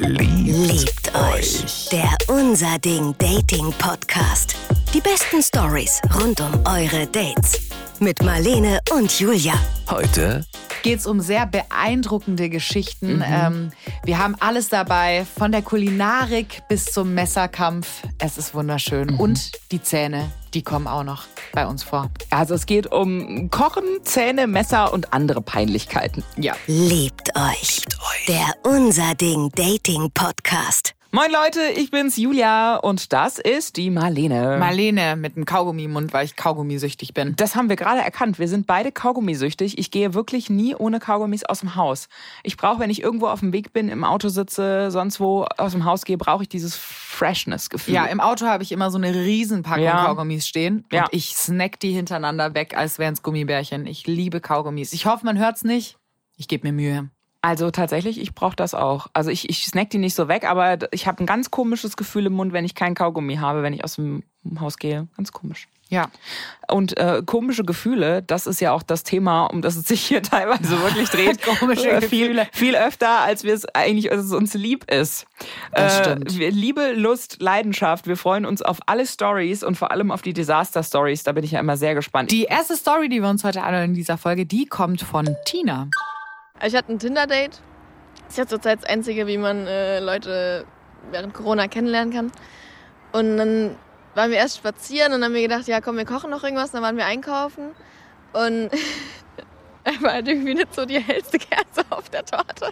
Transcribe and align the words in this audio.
Liebt 0.00 1.14
euch. 1.14 1.88
Der 1.92 2.08
Unser 2.28 2.78
Ding 2.78 3.14
Dating 3.18 3.70
Podcast. 3.78 4.56
Die 4.94 5.00
besten 5.00 5.42
Stories 5.42 6.00
rund 6.18 6.40
um 6.40 6.52
eure 6.64 7.06
Dates. 7.06 7.68
Mit 7.98 8.22
Marlene 8.22 8.80
und 8.96 9.20
Julia. 9.20 9.52
Heute 9.90 10.46
geht 10.82 11.00
es 11.00 11.06
um 11.06 11.20
sehr 11.20 11.44
beeindruckende 11.44 12.48
Geschichten. 12.48 13.22
Ähm, 13.22 13.72
wir 14.02 14.18
haben 14.18 14.36
alles 14.40 14.70
dabei, 14.70 15.26
von 15.38 15.52
der 15.52 15.60
Kulinarik 15.60 16.62
bis 16.70 16.86
zum 16.86 17.12
Messerkampf. 17.12 18.02
Es 18.18 18.38
ist 18.38 18.54
wunderschön. 18.54 19.10
Und 19.18 19.52
die 19.70 19.82
Zähne, 19.82 20.32
die 20.54 20.62
kommen 20.62 20.86
auch 20.86 21.04
noch 21.04 21.24
bei 21.52 21.66
uns 21.66 21.82
vor. 21.82 22.10
Also 22.30 22.54
es 22.54 22.66
geht 22.66 22.90
um 22.90 23.50
Kochen, 23.50 23.84
Zähne, 24.04 24.46
Messer 24.46 24.92
und 24.92 25.12
andere 25.12 25.40
Peinlichkeiten. 25.40 26.24
Ja. 26.36 26.54
Liebt 26.66 27.30
euch. 27.36 27.82
Der 28.28 28.54
Unser 28.64 29.14
Ding 29.14 29.50
Dating 29.54 30.10
Podcast. 30.12 30.94
Moin 31.12 31.32
Leute, 31.32 31.60
ich 31.76 31.90
bin's 31.90 32.16
Julia 32.16 32.76
und 32.76 33.12
das 33.12 33.40
ist 33.40 33.76
die 33.76 33.90
Marlene. 33.90 34.58
Marlene 34.60 35.16
mit 35.16 35.34
einem 35.34 35.44
Kaugummi 35.44 35.82
im 35.84 35.92
Mund, 35.92 36.12
weil 36.12 36.24
ich 36.24 36.36
Kaugummisüchtig 36.36 37.14
bin. 37.14 37.34
das 37.34 37.56
haben 37.56 37.68
wir 37.68 37.74
gerade 37.74 38.00
erkannt. 38.00 38.38
Wir 38.38 38.46
sind 38.46 38.68
beide 38.68 38.92
Kaugummisüchtig. 38.92 39.76
Ich 39.78 39.90
gehe 39.90 40.14
wirklich 40.14 40.50
nie 40.50 40.76
ohne 40.76 41.00
Kaugummis 41.00 41.42
aus 41.42 41.60
dem 41.60 41.74
Haus. 41.74 42.08
Ich 42.44 42.56
brauche, 42.56 42.78
wenn 42.78 42.90
ich 42.90 43.02
irgendwo 43.02 43.26
auf 43.26 43.40
dem 43.40 43.52
Weg 43.52 43.72
bin, 43.72 43.88
im 43.88 44.04
Auto 44.04 44.28
sitze, 44.28 44.92
sonst 44.92 45.18
wo 45.18 45.46
aus 45.58 45.72
dem 45.72 45.84
Haus 45.84 46.04
gehe, 46.04 46.16
brauche 46.16 46.44
ich 46.44 46.48
dieses 46.48 46.76
Freshness-Gefühl. 46.76 47.92
Ja, 47.94 48.04
im 48.04 48.20
Auto 48.20 48.46
habe 48.46 48.62
ich 48.62 48.70
immer 48.70 48.92
so 48.92 48.98
eine 48.98 49.12
Riesenpackung 49.12 49.82
Ja. 49.82 50.04
Kaugummis 50.04 50.46
stehen. 50.46 50.84
Ja. 50.92 51.02
Und 51.02 51.08
ich 51.12 51.34
snack 51.34 51.80
die 51.80 51.90
hintereinander 51.90 52.54
weg, 52.54 52.76
als 52.76 53.00
wären 53.00 53.14
es 53.14 53.22
Gummibärchen. 53.24 53.84
Ich 53.88 54.06
liebe 54.06 54.40
Kaugummis. 54.40 54.92
Ich 54.92 55.06
hoffe, 55.06 55.24
man 55.26 55.38
hört's 55.38 55.64
nicht. 55.64 55.96
Ich 56.36 56.46
gebe 56.46 56.68
mir 56.68 56.72
Mühe. 56.72 57.10
Also 57.42 57.70
tatsächlich, 57.70 58.20
ich 58.20 58.34
brauche 58.34 58.56
das 58.56 58.74
auch. 58.74 59.06
Also 59.14 59.30
ich, 59.30 59.48
ich 59.48 59.64
snack 59.64 59.88
die 59.90 59.98
nicht 59.98 60.14
so 60.14 60.28
weg, 60.28 60.44
aber 60.44 60.78
ich 60.92 61.06
habe 61.06 61.22
ein 61.22 61.26
ganz 61.26 61.50
komisches 61.50 61.96
Gefühl 61.96 62.26
im 62.26 62.34
Mund, 62.34 62.52
wenn 62.52 62.66
ich 62.66 62.74
kein 62.74 62.94
Kaugummi 62.94 63.36
habe, 63.36 63.62
wenn 63.62 63.72
ich 63.72 63.82
aus 63.82 63.96
dem 63.96 64.22
Haus 64.60 64.76
gehe. 64.76 65.08
Ganz 65.16 65.32
komisch. 65.32 65.66
Ja. 65.88 66.08
Und 66.68 66.96
äh, 66.98 67.22
komische 67.26 67.64
Gefühle, 67.64 68.22
das 68.22 68.46
ist 68.46 68.60
ja 68.60 68.72
auch 68.72 68.82
das 68.82 69.02
Thema, 69.02 69.46
um 69.46 69.60
das 69.62 69.74
es 69.76 69.88
sich 69.88 70.02
hier 70.02 70.22
teilweise 70.22 70.80
wirklich 70.82 71.08
dreht. 71.08 71.42
Komische 71.58 71.90
Äh, 71.90 72.00
viel, 72.02 72.28
Gefühle. 72.28 72.48
viel 72.52 72.76
öfter, 72.76 73.20
als 73.20 73.42
wir 73.42 73.54
es 73.54 73.64
eigentlich, 73.74 74.12
als 74.12 74.26
es 74.26 74.32
uns 74.32 74.52
lieb 74.54 74.88
ist. 74.90 75.26
Das 75.72 75.98
stimmt. 75.98 76.38
wir, 76.38 76.50
Liebe, 76.52 76.92
Lust, 76.92 77.38
Leidenschaft. 77.40 78.06
Wir 78.06 78.16
freuen 78.18 78.44
uns 78.46 78.60
auf 78.62 78.78
alle 78.86 79.04
Stories 79.06 79.64
und 79.64 79.76
vor 79.76 79.90
allem 79.90 80.10
auf 80.12 80.22
die 80.22 80.32
Disaster 80.34 80.82
Stories. 80.82 81.22
Da 81.24 81.32
bin 81.32 81.42
ich 81.42 81.52
ja 81.52 81.60
immer 81.60 81.76
sehr 81.78 81.94
gespannt. 81.94 82.30
Die 82.30 82.44
erste 82.44 82.76
Story, 82.76 83.08
die 83.08 83.20
wir 83.20 83.28
uns 83.30 83.42
heute 83.44 83.62
anhören 83.62 83.86
in 83.86 83.94
dieser 83.94 84.18
Folge, 84.18 84.44
die 84.46 84.66
kommt 84.66 85.00
von 85.00 85.28
Tina. 85.46 85.88
Ich 86.64 86.74
hatte 86.74 86.92
ein 86.92 86.98
Tinder-Date. 86.98 87.60
Das 88.24 88.30
ist 88.30 88.38
ja 88.38 88.46
zurzeit 88.46 88.82
das 88.82 88.88
Einzige, 88.88 89.26
wie 89.26 89.38
man 89.38 89.66
äh, 89.66 90.00
Leute 90.00 90.64
während 91.10 91.34
Corona 91.34 91.68
kennenlernen 91.68 92.12
kann. 92.12 92.32
Und 93.12 93.36
dann 93.36 93.76
waren 94.14 94.30
wir 94.30 94.38
erst 94.38 94.58
spazieren 94.58 95.12
und 95.12 95.20
dann 95.20 95.30
haben 95.30 95.34
wir 95.34 95.42
gedacht, 95.42 95.66
ja 95.66 95.80
komm, 95.80 95.96
wir 95.96 96.04
kochen 96.04 96.30
noch 96.30 96.44
irgendwas. 96.44 96.70
Dann 96.70 96.82
waren 96.82 96.96
wir 96.96 97.06
einkaufen 97.06 97.70
und 98.32 98.70
er 99.84 100.02
war 100.02 100.12
halt 100.12 100.28
irgendwie 100.28 100.54
nicht 100.54 100.74
so 100.74 100.84
die 100.84 101.00
hellste 101.00 101.38
Kerze 101.38 101.84
auf 101.90 102.08
der 102.10 102.24
Torte. 102.24 102.70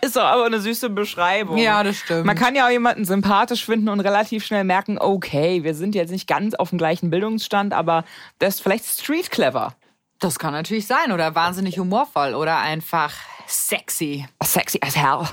ist 0.00 0.16
doch 0.16 0.22
aber 0.22 0.46
eine 0.46 0.60
süße 0.60 0.90
Beschreibung. 0.90 1.58
das 1.82 1.96
stimmt. 1.96 2.24
Man 2.24 2.36
kann 2.36 2.54
ja 2.54 2.66
auch 2.66 2.70
jemanden 2.70 3.04
sympathisch 3.04 3.64
finden 3.64 3.88
und 3.88 4.00
relativ 4.00 4.44
schnell 4.44 4.64
merken, 4.64 4.98
okay, 4.98 5.62
wir 5.62 5.74
sind 5.74 5.94
jetzt 5.94 6.10
nicht 6.10 6.26
ganz 6.26 6.54
auf 6.54 6.70
dem 6.70 6.78
gleichen 6.78 7.10
Bildungsstand, 7.10 7.72
aber 7.72 8.04
das 8.38 8.56
ist 8.56 8.60
vielleicht 8.62 8.86
street 8.86 9.30
clever. 9.30 9.74
Das 10.20 10.38
kann 10.38 10.52
natürlich 10.52 10.86
sein 10.86 11.12
oder 11.12 11.34
wahnsinnig 11.34 11.78
humorvoll 11.78 12.34
oder 12.34 12.58
einfach 12.58 13.12
sexy. 13.46 14.26
Sexy 14.42 14.80
as 14.82 14.96
hell. 14.96 15.26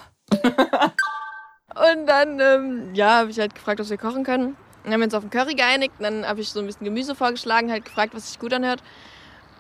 Und 1.75 2.05
dann, 2.05 2.39
ähm, 2.39 2.93
ja, 2.93 3.19
habe 3.19 3.31
ich 3.31 3.39
halt 3.39 3.55
gefragt, 3.55 3.79
was 3.79 3.89
wir 3.89 3.97
kochen 3.97 4.23
können. 4.23 4.57
Dann 4.83 4.93
haben 4.93 4.99
wir 4.99 5.05
uns 5.05 5.13
auf 5.13 5.23
den 5.23 5.29
Curry 5.29 5.55
geeinigt. 5.55 5.93
Und 5.99 6.03
dann 6.03 6.27
habe 6.27 6.41
ich 6.41 6.49
so 6.49 6.59
ein 6.59 6.65
bisschen 6.65 6.85
Gemüse 6.85 7.15
vorgeschlagen, 7.15 7.71
halt 7.71 7.85
gefragt, 7.85 8.13
was 8.13 8.27
sich 8.29 8.39
gut 8.39 8.53
anhört. 8.53 8.81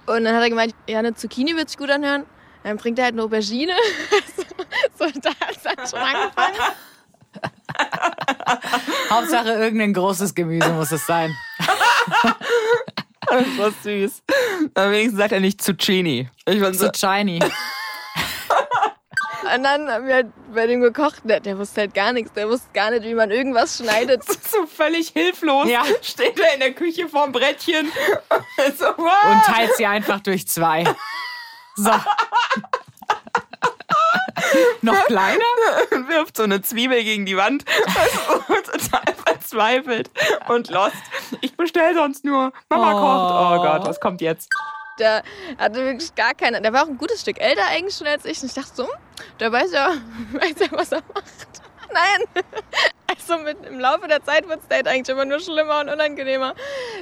Und 0.07 0.25
dann 0.25 0.35
hat 0.35 0.41
er 0.43 0.49
gemeint, 0.49 0.75
ja, 0.87 0.99
eine 0.99 1.13
Zucchini 1.13 1.55
wird 1.55 1.69
sich 1.69 1.77
gut 1.77 1.89
anhören. 1.89 2.25
Dann 2.63 2.77
bringt 2.77 2.99
er 2.99 3.05
halt 3.05 3.13
eine 3.13 3.23
Aubergine. 3.23 3.73
so, 4.97 5.05
da 5.21 5.29
hat 5.29 5.55
es 5.55 5.63
dann 5.63 5.87
schon 5.87 5.99
angefangen. 5.99 6.57
Hauptsache 9.09 9.51
irgendein 9.51 9.93
großes 9.93 10.35
Gemüse 10.35 10.69
muss 10.73 10.91
es 10.91 11.05
sein. 11.05 11.35
Das 13.57 13.57
war 13.57 13.71
süß. 13.83 14.23
Aber 14.73 14.91
wenigstens 14.91 15.19
sagt 15.19 15.31
er 15.31 15.39
nicht 15.39 15.61
Zucchini. 15.61 16.29
Ich 16.45 16.59
fand 16.59 16.77
so, 16.77 16.89
Zucchini. 16.89 17.39
Und 19.55 19.63
dann 19.63 19.89
haben 19.89 20.07
wir 20.07 20.13
halt 20.15 20.27
bei 20.53 20.67
dem 20.67 20.81
gekocht. 20.81 21.21
Der, 21.23 21.39
der 21.39 21.57
wusste 21.57 21.81
halt 21.81 21.93
gar 21.93 22.13
nichts. 22.13 22.31
Der 22.33 22.47
wusste 22.47 22.69
gar 22.73 22.91
nicht, 22.91 23.03
wie 23.03 23.15
man 23.15 23.31
irgendwas 23.31 23.77
schneidet. 23.77 24.23
so 24.49 24.65
völlig 24.65 25.09
hilflos. 25.09 25.67
Ja. 25.67 25.83
Steht 26.01 26.39
er 26.39 26.53
in 26.53 26.59
der 26.59 26.73
Küche 26.73 27.09
vorm 27.09 27.31
Brettchen. 27.31 27.91
so, 28.77 28.85
what? 28.85 29.31
Und 29.31 29.43
teilt 29.45 29.75
sie 29.75 29.85
einfach 29.85 30.19
durch 30.21 30.47
zwei. 30.47 30.83
So. 31.75 31.91
Noch 34.81 35.05
kleiner? 35.05 35.43
und 35.91 36.07
wirft 36.07 36.37
so 36.37 36.43
eine 36.43 36.61
Zwiebel 36.61 37.03
gegen 37.03 37.25
die 37.25 37.37
Wand. 37.37 37.65
Also, 37.85 38.61
total 38.71 39.15
verzweifelt 39.51 40.09
und 40.47 40.69
lost. 40.69 40.95
Ich 41.41 41.55
bestell 41.55 41.93
sonst 41.95 42.23
nur. 42.25 42.51
Mama 42.69 42.91
Oh. 42.93 42.99
kocht. 42.99 43.61
Oh 43.61 43.63
Gott, 43.77 43.87
was 43.87 43.99
kommt 43.99 44.21
jetzt? 44.21 44.49
Der 44.99 45.23
hatte 45.57 45.75
wirklich 45.83 46.13
gar 46.15 46.33
keine. 46.33 46.61
Der 46.61 46.73
war 46.73 46.83
auch 46.83 46.87
ein 46.87 46.97
gutes 46.97 47.21
Stück 47.21 47.39
älter 47.39 47.65
eigentlich 47.69 47.95
schon 47.95 48.07
als 48.07 48.25
ich. 48.25 48.41
Und 48.41 48.47
ich 48.49 48.53
dachte 48.53 48.71
so, 48.73 48.83
hm, 48.83 48.91
der 49.39 49.51
weiß 49.51 49.71
ja, 49.71 49.93
weiß 50.33 50.55
ja, 50.59 50.67
was 50.71 50.91
er 50.91 51.01
macht. 51.13 51.61
Nein. 51.93 52.43
Also 53.07 53.37
mit, 53.39 53.65
im 53.65 53.79
Laufe 53.79 54.07
der 54.07 54.23
Zeit 54.23 54.47
wird 54.47 54.59
das 54.59 54.67
Date 54.67 54.87
eigentlich 54.87 55.09
immer 55.09 55.25
nur 55.25 55.39
schlimmer 55.39 55.79
und 55.81 55.89
unangenehmer. 55.89 56.53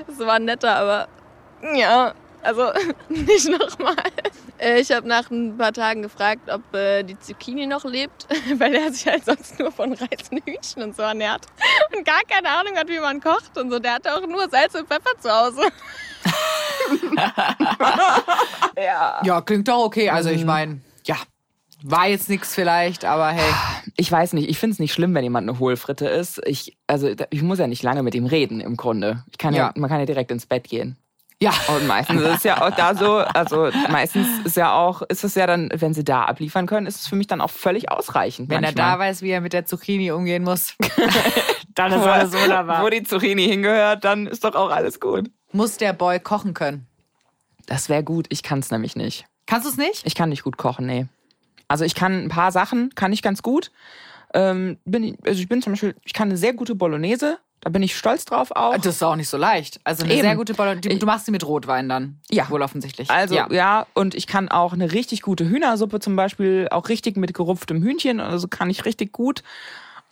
Es 0.07 0.17
war 0.19 0.39
netter, 0.39 0.75
aber 0.75 1.07
ja, 1.75 2.13
also 2.41 2.71
nicht 3.09 3.49
nochmal. 3.49 3.95
Äh, 4.59 4.79
Ich 4.81 4.91
habe 4.91 5.07
nach 5.07 5.29
ein 5.31 5.57
paar 5.57 5.73
Tagen 5.73 6.01
gefragt, 6.01 6.49
ob 6.49 6.73
äh, 6.75 7.03
die 7.03 7.17
Zucchini 7.19 7.65
noch 7.65 7.85
lebt, 7.85 8.27
weil 8.57 8.75
er 8.75 8.91
sich 8.91 9.07
halt 9.07 9.25
sonst 9.25 9.59
nur 9.59 9.71
von 9.71 9.93
Reis 9.93 10.29
und 10.31 10.43
Hühnchen 10.45 10.83
und 10.83 10.95
so 10.95 11.01
ernährt 11.03 11.45
und 11.95 12.05
gar 12.05 12.21
keine 12.29 12.49
Ahnung 12.49 12.75
hat, 12.75 12.87
wie 12.89 12.99
man 12.99 13.19
kocht 13.21 13.57
und 13.57 13.71
so. 13.71 13.79
Der 13.79 13.93
hatte 13.95 14.13
auch 14.15 14.25
nur 14.27 14.49
Salz 14.49 14.75
und 14.75 14.87
Pfeffer 14.87 15.17
zu 15.19 15.29
Hause. 15.31 15.61
Ja. 18.77 19.21
Ja, 19.23 19.41
klingt 19.41 19.67
doch 19.67 19.83
okay. 19.83 20.09
Also 20.09 20.29
ich 20.29 20.45
meine, 20.45 20.79
ja, 21.05 21.15
war 21.83 22.07
jetzt 22.07 22.29
nichts 22.29 22.55
vielleicht, 22.55 23.05
aber 23.05 23.29
hey. 23.29 23.53
Ich 23.97 24.11
weiß 24.11 24.33
nicht, 24.33 24.49
ich 24.49 24.57
finde 24.57 24.73
es 24.73 24.79
nicht 24.79 24.93
schlimm, 24.93 25.13
wenn 25.15 25.23
jemand 25.23 25.49
eine 25.49 25.59
Hohlfritte 25.59 26.07
ist. 26.07 26.41
Ich, 26.45 26.77
also, 26.87 27.13
ich 27.29 27.41
muss 27.41 27.59
ja 27.59 27.67
nicht 27.67 27.83
lange 27.83 28.03
mit 28.03 28.15
ihm 28.15 28.25
reden, 28.25 28.59
im 28.61 28.77
Grunde. 28.77 29.23
Ich 29.31 29.37
kann 29.37 29.53
ja. 29.53 29.67
Ja. 29.67 29.73
man 29.75 29.89
kann 29.89 29.99
ja 29.99 30.05
direkt 30.05 30.31
ins 30.31 30.45
Bett 30.45 30.67
gehen. 30.67 30.97
Ja. 31.41 31.53
Und 31.69 31.88
meistens 31.88 32.22
ist 32.22 32.38
es 32.38 32.44
ja 32.44 32.61
auch 32.61 32.75
da 32.75 32.95
so, 32.95 33.17
also 33.17 33.69
meistens 33.89 34.27
ist 34.44 34.57
ja 34.57 34.73
auch, 34.73 35.01
ist 35.03 35.23
es 35.23 35.35
ja 35.35 35.47
dann, 35.47 35.69
wenn 35.73 35.94
sie 35.94 36.03
da 36.03 36.23
abliefern 36.23 36.67
können, 36.67 36.85
ist 36.85 37.00
es 37.00 37.07
für 37.07 37.16
mich 37.16 37.27
dann 37.27 37.39
auch 37.39 37.50
völlig 37.50 37.89
ausreichend. 37.89 38.50
Wenn 38.50 38.57
er 38.57 38.69
manchmal. 38.73 38.91
da 38.91 39.00
weiß, 39.00 39.22
wie 39.22 39.29
er 39.29 39.39
mit 39.39 39.53
der 39.53 39.66
Zucchini 39.66 40.11
umgehen 40.11 40.44
muss, 40.44 40.75
dann 41.75 41.94
ist 41.94 42.05
alles 42.05 42.33
Wo 42.33 42.39
wunderbar. 42.39 42.89
die 42.89 43.03
Zucchini 43.03 43.45
hingehört, 43.45 44.03
dann 44.03 44.27
ist 44.27 44.44
doch 44.44 44.55
auch 44.55 44.69
alles 44.69 45.00
gut. 45.00 45.31
Muss 45.53 45.77
der 45.77 45.94
Boy 45.94 46.19
kochen 46.19 46.53
können? 46.53 46.88
Das 47.67 47.88
wäre 47.88 48.03
gut, 48.03 48.25
ich 48.29 48.44
kann 48.44 48.59
es 48.59 48.69
nämlich 48.69 48.97
nicht. 48.97 49.25
Kannst 49.45 49.66
du 49.66 49.71
es 49.71 49.77
nicht? 49.77 50.06
Ich 50.06 50.16
kann 50.16 50.29
nicht 50.29 50.44
gut 50.44 50.57
kochen, 50.57 50.85
nee. 50.85 51.07
Also 51.69 51.85
ich 51.85 51.95
kann 51.95 52.25
ein 52.25 52.29
paar 52.29 52.51
Sachen, 52.51 52.94
kann 52.95 53.13
ich 53.13 53.21
ganz 53.21 53.41
gut. 53.41 53.71
Ähm, 54.33 54.77
bin, 54.83 55.17
also 55.25 55.39
ich 55.39 55.47
bin 55.47 55.61
zum 55.61 55.73
Beispiel, 55.73 55.95
ich 56.03 56.13
kann 56.13 56.29
eine 56.29 56.38
sehr 56.38 56.53
gute 56.53 56.75
Bolognese, 56.75 57.39
da 57.61 57.69
bin 57.69 57.83
ich 57.83 57.97
stolz 57.97 58.25
drauf 58.25 58.51
auch. 58.51 58.75
Das 58.77 58.95
ist 58.95 59.03
auch 59.03 59.15
nicht 59.15 59.27
so 59.29 59.37
leicht. 59.37 59.79
Also 59.83 60.03
eine 60.03 60.13
Eben. 60.13 60.21
sehr 60.21 60.35
gute 60.35 60.53
Bolognese. 60.53 60.97
Du 60.97 61.05
machst 61.05 61.25
sie 61.25 61.31
mit 61.31 61.45
Rotwein 61.45 61.89
dann. 61.89 62.19
Ja. 62.29 62.49
Wohl 62.49 62.61
offensichtlich. 62.61 63.09
Also 63.11 63.35
ja. 63.35 63.47
ja. 63.51 63.85
und 63.93 64.15
ich 64.15 64.27
kann 64.27 64.49
auch 64.49 64.73
eine 64.73 64.91
richtig 64.91 65.21
gute 65.21 65.49
Hühnersuppe 65.49 65.99
zum 65.99 66.15
Beispiel, 66.15 66.67
auch 66.71 66.87
richtig 66.89 67.17
mit 67.17 67.33
gerupftem 67.33 67.81
Hühnchen, 67.83 68.19
also 68.19 68.47
kann 68.47 68.69
ich 68.69 68.85
richtig 68.85 69.11
gut. 69.11 69.43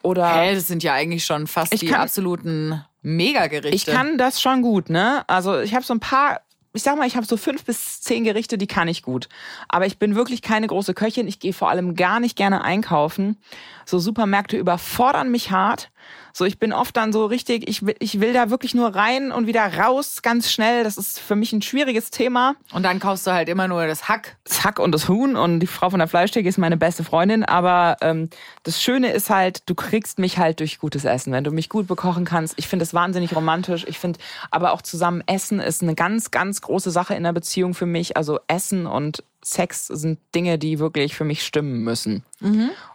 Oder 0.03 0.29
Hä, 0.41 0.55
das 0.55 0.67
sind 0.67 0.83
ja 0.83 0.93
eigentlich 0.93 1.25
schon 1.25 1.47
fast 1.47 1.73
die 1.81 1.85
kann- 1.87 2.01
absoluten 2.01 2.83
Megagerichte. 3.01 3.75
ich 3.75 3.85
kann 3.85 4.17
das 4.17 4.41
schon 4.41 4.61
gut, 4.61 4.89
ne? 4.89 5.23
Also 5.27 5.59
ich 5.59 5.73
habe 5.73 5.83
so 5.85 5.93
ein 5.93 5.99
paar, 5.99 6.41
ich 6.73 6.83
sag 6.83 6.97
mal, 6.97 7.07
ich 7.07 7.15
habe 7.15 7.25
so 7.25 7.35
fünf 7.37 7.63
bis 7.63 8.01
zehn 8.01 8.23
Gerichte, 8.23 8.57
die 8.57 8.67
kann 8.67 8.87
ich 8.87 9.01
gut. 9.01 9.27
Aber 9.69 9.85
ich 9.85 9.97
bin 9.97 10.15
wirklich 10.15 10.41
keine 10.41 10.67
große 10.67 10.93
Köchin. 10.93 11.27
Ich 11.27 11.39
gehe 11.39 11.53
vor 11.53 11.69
allem 11.69 11.95
gar 11.95 12.19
nicht 12.19 12.35
gerne 12.35 12.63
einkaufen. 12.63 13.37
So 13.85 13.97
Supermärkte 13.99 14.57
überfordern 14.57 15.31
mich 15.31 15.51
hart. 15.51 15.89
So, 16.33 16.45
ich 16.45 16.59
bin 16.59 16.73
oft 16.73 16.95
dann 16.95 17.11
so 17.13 17.25
richtig, 17.25 17.67
ich 17.67 17.85
will, 17.85 17.95
ich 17.99 18.19
will 18.19 18.33
da 18.33 18.49
wirklich 18.49 18.75
nur 18.75 18.95
rein 18.95 19.31
und 19.31 19.47
wieder 19.47 19.61
raus, 19.77 20.21
ganz 20.21 20.51
schnell. 20.51 20.83
Das 20.83 20.97
ist 20.97 21.19
für 21.19 21.35
mich 21.35 21.53
ein 21.53 21.61
schwieriges 21.61 22.11
Thema. 22.11 22.55
Und 22.73 22.83
dann 22.83 22.99
kaufst 22.99 23.25
du 23.25 23.31
halt 23.31 23.49
immer 23.49 23.67
nur 23.67 23.87
das 23.87 24.07
Hack. 24.07 24.37
das 24.43 24.63
Hack 24.63 24.79
und 24.79 24.91
das 24.91 25.09
Huhn 25.09 25.35
und 25.35 25.59
die 25.59 25.67
Frau 25.67 25.89
von 25.89 25.99
der 25.99 26.07
Fleischtheke 26.07 26.47
ist 26.47 26.57
meine 26.57 26.77
beste 26.77 27.03
Freundin. 27.03 27.43
Aber 27.43 27.97
ähm, 28.01 28.29
das 28.63 28.81
Schöne 28.81 29.11
ist 29.11 29.29
halt, 29.29 29.63
du 29.67 29.75
kriegst 29.75 30.19
mich 30.19 30.37
halt 30.37 30.59
durch 30.59 30.79
gutes 30.79 31.05
Essen, 31.05 31.33
wenn 31.33 31.43
du 31.43 31.51
mich 31.51 31.69
gut 31.69 31.87
bekochen 31.87 32.25
kannst. 32.25 32.53
Ich 32.57 32.67
finde 32.67 32.83
es 32.83 32.93
wahnsinnig 32.93 33.35
romantisch. 33.35 33.85
Ich 33.87 33.99
finde 33.99 34.19
aber 34.51 34.73
auch 34.73 34.81
zusammen 34.81 35.23
Essen 35.25 35.59
ist 35.59 35.81
eine 35.81 35.95
ganz, 35.95 36.31
ganz 36.31 36.61
große 36.61 36.91
Sache 36.91 37.15
in 37.15 37.23
der 37.23 37.33
Beziehung 37.33 37.73
für 37.73 37.85
mich. 37.85 38.17
Also 38.17 38.39
Essen 38.47 38.85
und 38.85 39.23
Sex 39.49 39.87
sind 39.87 40.19
Dinge, 40.35 40.57
die 40.59 40.79
wirklich 40.79 41.15
für 41.15 41.23
mich 41.23 41.45
stimmen 41.45 41.83
müssen. 41.83 42.23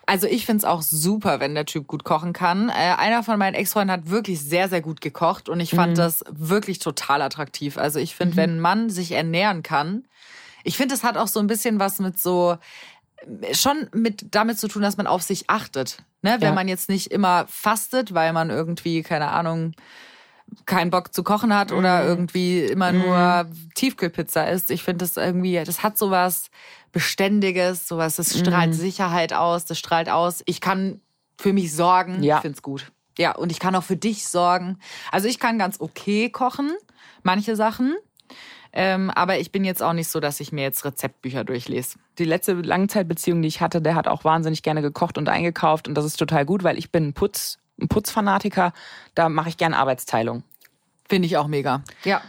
Also 0.06 0.26
ich 0.26 0.46
find's 0.46 0.64
auch 0.64 0.82
super, 0.82 1.40
wenn 1.40 1.54
der 1.54 1.66
Typ 1.66 1.86
gut 1.86 2.04
kochen 2.04 2.32
kann. 2.32 2.68
Äh, 2.68 2.72
einer 2.72 3.22
von 3.22 3.38
meinen 3.38 3.54
Ex-Freunden 3.54 3.90
hat 3.92 4.10
wirklich 4.10 4.40
sehr, 4.40 4.68
sehr 4.68 4.80
gut 4.82 5.00
gekocht 5.00 5.48
und 5.48 5.60
ich 5.60 5.70
fand 5.70 5.98
das 5.98 6.24
wirklich 6.30 6.78
total 6.78 7.22
attraktiv. 7.22 7.78
Also 7.78 7.98
ich 7.98 8.14
finde, 8.14 8.36
wenn 8.36 8.56
ein 8.56 8.60
Mann 8.60 8.90
sich 8.90 9.12
ernähren 9.12 9.62
kann, 9.62 10.04
ich 10.64 10.76
finde, 10.76 10.94
es 10.94 11.02
hat 11.02 11.16
auch 11.16 11.28
so 11.28 11.40
ein 11.40 11.46
bisschen 11.48 11.80
was 11.80 11.98
mit 11.98 12.18
so, 12.18 12.56
schon 13.52 13.88
mit 13.92 14.26
damit 14.34 14.58
zu 14.58 14.68
tun, 14.68 14.82
dass 14.82 14.96
man 14.96 15.06
auf 15.06 15.22
sich 15.22 15.48
achtet. 15.50 15.98
Ne? 16.22 16.36
Wenn 16.38 16.48
Ja. 16.50 16.54
man 16.54 16.68
jetzt 16.68 16.88
nicht 16.88 17.10
immer 17.10 17.46
fastet, 17.48 18.14
weil 18.14 18.32
man 18.32 18.50
irgendwie, 18.50 19.02
keine 19.02 19.28
Ahnung, 19.30 19.72
keinen 20.66 20.90
Bock 20.90 21.14
zu 21.14 21.22
kochen 21.22 21.54
hat 21.54 21.72
oder 21.72 22.04
irgendwie 22.04 22.60
immer 22.60 22.92
nur 22.92 23.46
Tiefkühlpizza 23.74 24.44
isst. 24.44 24.70
Ich 24.70 24.82
finde 24.82 25.04
das 25.04 25.16
irgendwie, 25.16 25.62
das 25.64 25.82
hat 25.82 25.96
sowas 25.98 26.50
Beständiges, 26.92 27.88
sowas, 27.88 28.16
das 28.16 28.38
strahlt 28.38 28.74
Sicherheit 28.74 29.32
aus, 29.32 29.64
das 29.64 29.78
strahlt 29.78 30.08
aus. 30.10 30.42
Ich 30.46 30.60
kann 30.60 31.00
für 31.38 31.52
mich 31.52 31.74
sorgen, 31.74 32.22
Ja. 32.22 32.36
ich 32.36 32.42
finde 32.42 32.56
es 32.56 32.62
gut. 32.62 32.92
Ja, 33.18 33.32
und 33.34 33.50
ich 33.50 33.58
kann 33.58 33.74
auch 33.74 33.82
für 33.82 33.96
dich 33.96 34.26
sorgen. 34.28 34.78
Also 35.10 35.26
ich 35.28 35.38
kann 35.38 35.58
ganz 35.58 35.80
okay 35.80 36.30
kochen, 36.30 36.70
manche 37.22 37.56
Sachen. 37.56 37.94
Ähm, 38.74 39.10
aber 39.10 39.38
ich 39.38 39.52
bin 39.52 39.64
jetzt 39.64 39.82
auch 39.82 39.92
nicht 39.92 40.08
so, 40.08 40.18
dass 40.18 40.40
ich 40.40 40.50
mir 40.52 40.62
jetzt 40.62 40.84
Rezeptbücher 40.86 41.44
durchlese. 41.44 41.98
Die 42.18 42.24
letzte 42.24 42.54
Langzeitbeziehung, 42.54 43.42
die 43.42 43.48
ich 43.48 43.60
hatte, 43.60 43.82
der 43.82 43.94
hat 43.94 44.08
auch 44.08 44.24
wahnsinnig 44.24 44.62
gerne 44.62 44.80
gekocht 44.80 45.18
und 45.18 45.28
eingekauft 45.28 45.88
und 45.88 45.94
das 45.94 46.06
ist 46.06 46.16
total 46.16 46.46
gut, 46.46 46.62
weil 46.64 46.78
ich 46.78 46.90
bin 46.90 47.08
ein 47.08 47.12
Putz, 47.12 47.58
ein 47.80 47.88
Putzfanatiker. 47.88 48.72
Da 49.14 49.28
mache 49.28 49.48
ich 49.48 49.56
gerne 49.56 49.76
Arbeitsteilung. 49.78 50.42
Finde 51.08 51.26
ich 51.26 51.36
auch 51.36 51.46
mega. 51.48 51.82
Ja. 52.04 52.20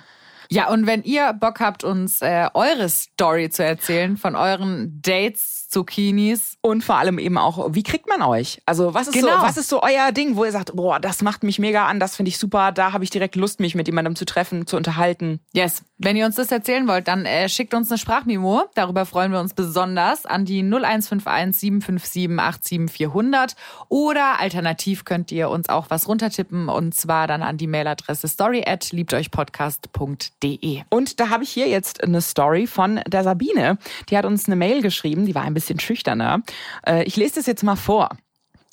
Ja, 0.49 0.69
und 0.69 0.85
wenn 0.85 1.03
ihr 1.03 1.33
Bock 1.33 1.59
habt, 1.61 1.83
uns 1.83 2.21
äh, 2.21 2.47
eure 2.53 2.87
Story 2.89 3.49
zu 3.49 3.63
erzählen 3.63 4.17
von 4.17 4.35
euren 4.35 5.01
Dates, 5.01 5.67
Zucchinis, 5.69 6.57
Und 6.61 6.83
vor 6.83 6.97
allem 6.97 7.17
eben 7.17 7.39
auch, 7.39 7.73
wie 7.73 7.81
kriegt 7.81 8.07
man 8.07 8.21
euch? 8.21 8.61
Also 8.67 8.93
was 8.93 9.07
ist, 9.07 9.13
Genau. 9.15 9.37
so, 9.37 9.41
was 9.41 9.57
ist 9.57 9.69
so 9.69 9.81
euer 9.81 10.11
Ding, 10.11 10.35
wo 10.35 10.45
ihr 10.45 10.51
sagt, 10.51 10.75
boah, 10.75 10.99
das 10.99 11.23
macht 11.23 11.41
mich 11.41 11.57
mega 11.57 11.87
an, 11.87 11.99
das 11.99 12.15
finde 12.15 12.29
ich 12.29 12.37
super, 12.37 12.71
da 12.71 12.93
habe 12.93 13.03
ich 13.03 13.09
direkt 13.09 13.35
Lust, 13.35 13.59
mich 13.59 13.73
mit 13.73 13.87
jemandem 13.87 14.15
zu 14.15 14.25
treffen, 14.25 14.67
zu 14.67 14.77
unterhalten. 14.77 15.39
Yes. 15.53 15.83
Wenn 16.03 16.17
ihr 16.17 16.25
uns 16.25 16.35
das 16.35 16.51
erzählen 16.51 16.85
wollt, 16.85 17.07
dann 17.07 17.25
äh, 17.25 17.47
schickt 17.47 17.73
uns 17.73 17.89
eine 17.89 17.97
Sprachmemo. 17.97 18.63
Darüber 18.75 19.05
freuen 19.05 19.31
wir 19.31 19.39
uns 19.39 19.53
besonders 19.53 20.25
an 20.25 20.44
die 20.44 20.61
0151 20.61 21.57
757 21.57 22.27
87400. 22.27 23.55
Oder 23.88 24.38
alternativ 24.41 25.05
könnt 25.05 25.31
ihr 25.31 25.50
uns 25.50 25.69
auch 25.69 25.89
was 25.89 26.09
runtertippen 26.09 26.67
und 26.67 26.94
zwar 26.94 27.27
dann 27.27 27.41
an 27.41 27.55
die 27.55 27.67
Mailadresse 27.67 28.27
story 28.27 28.65
at 28.67 28.91
liebteuchpodcast.de. 28.91 30.81
Und 30.89 31.21
da 31.21 31.29
habe 31.29 31.45
ich 31.45 31.51
hier 31.51 31.69
jetzt 31.69 32.03
eine 32.03 32.19
Story 32.21 32.67
von 32.67 33.00
der 33.07 33.23
Sabine. 33.23 33.77
Die 34.09 34.17
hat 34.17 34.25
uns 34.25 34.47
eine 34.47 34.57
Mail 34.57 34.81
geschrieben, 34.81 35.25
die 35.25 35.35
war 35.35 35.44
ein 35.44 35.53
bisschen 35.53 35.79
schüchterner. 35.79 36.41
Äh, 36.85 37.05
Ich 37.05 37.15
lese 37.15 37.35
das 37.35 37.45
jetzt 37.45 37.63
mal 37.63 37.77
vor. 37.77 38.09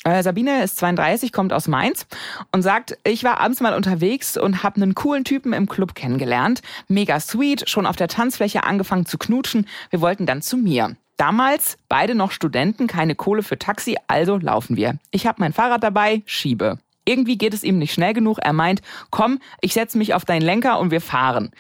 Äh, 0.05 0.23
Sabine 0.23 0.63
ist 0.63 0.79
32, 0.79 1.31
kommt 1.33 1.53
aus 1.53 1.69
Mainz 1.69 2.07
und 2.53 2.63
sagt, 2.63 2.97
ich 3.05 3.23
war 3.23 3.39
abends 3.39 3.61
mal 3.61 3.75
unterwegs 3.75 4.39
und 4.39 4.63
habe 4.63 4.77
einen 4.77 4.95
coolen 4.95 5.25
Typen 5.25 5.53
im 5.53 5.69
Club 5.69 5.95
kennengelernt. 5.95 6.63
Mega 6.89 7.21
sweet, 7.21 7.69
schon 7.69 7.85
auf 7.85 7.97
der 7.97 8.09
Tanzfläche 8.09 8.65
angefangen 8.65 9.05
zu 9.05 9.19
knutschen. 9.19 9.67
Wir 9.91 10.01
wollten 10.01 10.25
dann 10.25 10.41
zu 10.41 10.57
mir. 10.57 10.97
Damals 11.19 11.77
beide 11.91 12.15
noch 12.15 12.31
Studenten, 12.31 12.87
keine 12.87 13.15
Kohle 13.15 13.43
für 13.43 13.59
Taxi, 13.59 13.97
also 14.07 14.39
laufen 14.39 14.77
wir. 14.77 14.99
Ich 15.11 15.27
habe 15.27 15.41
mein 15.41 15.53
Fahrrad 15.53 15.83
dabei, 15.83 16.23
schiebe. 16.25 16.79
Irgendwie 17.05 17.37
geht 17.37 17.53
es 17.53 17.63
ihm 17.63 17.79
nicht 17.79 17.93
schnell 17.93 18.15
genug. 18.15 18.39
Er 18.41 18.55
meint, 18.55 18.81
komm, 19.11 19.39
ich 19.61 19.75
setze 19.75 19.99
mich 19.99 20.15
auf 20.15 20.25
deinen 20.25 20.43
Lenker 20.43 20.79
und 20.79 20.91
wir 20.91 21.03
fahren. 21.03 21.51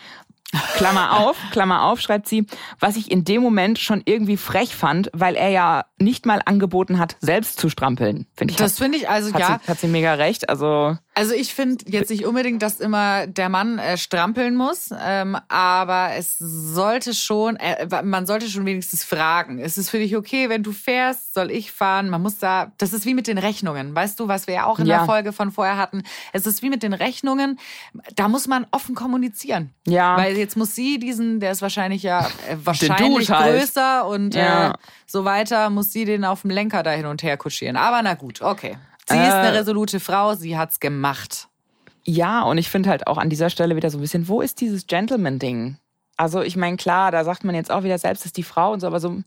Klammer 0.74 1.18
auf, 1.18 1.36
Klammer 1.52 1.84
auf, 1.84 2.00
schreibt 2.00 2.28
sie, 2.28 2.46
was 2.78 2.96
ich 2.96 3.10
in 3.10 3.24
dem 3.24 3.42
Moment 3.42 3.78
schon 3.78 4.02
irgendwie 4.04 4.36
frech 4.36 4.74
fand, 4.74 5.10
weil 5.12 5.36
er 5.36 5.48
ja 5.48 5.84
nicht 5.98 6.26
mal 6.26 6.40
angeboten 6.44 6.98
hat, 6.98 7.16
selbst 7.20 7.60
zu 7.60 7.68
strampeln. 7.68 8.26
Finde 8.34 8.52
ich. 8.52 8.58
Das 8.58 8.78
finde 8.78 8.98
ich 8.98 9.08
also, 9.08 9.32
hat, 9.32 9.40
ja. 9.40 9.60
sie, 9.62 9.68
hat 9.68 9.80
sie 9.80 9.88
mega 9.88 10.14
recht. 10.14 10.48
Also 10.48 10.96
Also 11.12 11.34
ich 11.34 11.52
finde 11.52 11.84
jetzt 11.88 12.08
nicht 12.10 12.24
unbedingt, 12.24 12.62
dass 12.62 12.78
immer 12.78 13.26
der 13.26 13.48
Mann 13.48 13.78
äh, 13.80 13.98
strampeln 13.98 14.54
muss, 14.54 14.90
ähm, 15.04 15.36
aber 15.48 16.10
es 16.16 16.38
sollte 16.38 17.14
schon, 17.14 17.56
äh, 17.56 18.02
man 18.04 18.26
sollte 18.26 18.48
schon 18.48 18.64
wenigstens 18.64 19.02
fragen. 19.04 19.58
Ist 19.58 19.76
es 19.76 19.90
für 19.90 19.98
dich 19.98 20.16
okay, 20.16 20.48
wenn 20.48 20.62
du 20.62 20.70
fährst? 20.72 21.34
Soll 21.34 21.50
ich 21.50 21.72
fahren? 21.72 22.08
Man 22.10 22.22
muss 22.22 22.38
da, 22.38 22.72
das 22.78 22.92
ist 22.92 23.06
wie 23.06 23.14
mit 23.14 23.26
den 23.26 23.38
Rechnungen, 23.38 23.94
weißt 23.94 24.20
du, 24.20 24.28
was 24.28 24.46
wir 24.46 24.54
ja 24.54 24.64
auch 24.66 24.78
in 24.78 24.86
Ja. 24.86 24.98
der 24.98 25.06
Folge 25.06 25.32
von 25.32 25.50
vorher 25.50 25.76
hatten. 25.76 26.04
Es 26.32 26.46
ist 26.46 26.62
wie 26.62 26.70
mit 26.70 26.82
den 26.84 26.92
Rechnungen, 26.92 27.58
da 28.14 28.28
muss 28.28 28.46
man 28.46 28.66
offen 28.70 28.94
kommunizieren. 28.94 29.74
Ja. 29.88 30.16
Weil 30.16 30.36
jetzt 30.36 30.56
muss 30.56 30.76
sie 30.76 30.98
diesen, 31.00 31.40
der 31.40 31.50
ist 31.50 31.60
wahrscheinlich 31.60 32.04
ja 32.04 32.20
äh, 32.48 32.56
wahrscheinlich 32.62 33.30
halt. 33.30 33.58
größer 33.60 34.06
und 34.06 34.34
Ja. 34.36 34.70
äh, 34.70 34.74
so 35.06 35.24
weiter, 35.24 35.70
muss 35.70 35.92
sie 35.92 36.04
den 36.04 36.24
auf 36.24 36.42
dem 36.42 36.50
Lenker 36.50 36.84
da 36.84 36.92
hin 36.92 37.06
und 37.06 37.24
her 37.24 37.36
kutschieren. 37.36 37.76
Aber 37.76 38.00
na 38.02 38.14
gut, 38.14 38.40
okay. 38.42 38.78
Sie 39.10 39.16
ist 39.18 39.28
Äh. 39.28 39.32
eine 39.32 39.54
resolute 39.58 40.00
Frau, 40.00 40.34
sie 40.34 40.56
hat's 40.56 40.80
gemacht. 40.80 41.48
ja, 42.04 42.42
und 42.42 42.56
ich 42.58 42.70
finde 42.70 42.88
halt 42.90 43.06
auch 43.06 43.18
an 43.18 43.28
dieser 43.30 43.50
Stelle 43.50 43.76
wieder 43.76 43.90
so 43.90 43.98
ein 43.98 44.00
bisschen, 44.00 44.26
wo 44.28 44.40
ist 44.40 44.60
dieses 44.60 44.86
Gentleman-Ding? 44.86 45.76
Also 46.16 46.42
ich 46.42 46.56
meine, 46.56 46.76
klar, 46.76 47.10
da 47.12 47.24
sagt 47.24 47.44
man 47.44 47.54
jetzt 47.54 47.70
auch 47.70 47.82
wieder, 47.82 47.96
selbst 47.98 48.24
ist 48.26 48.36
die 48.36 48.42
Frau 48.42 48.72
und 48.72 48.80
so, 48.80 48.86
aber 48.86 49.00
so, 49.00 49.22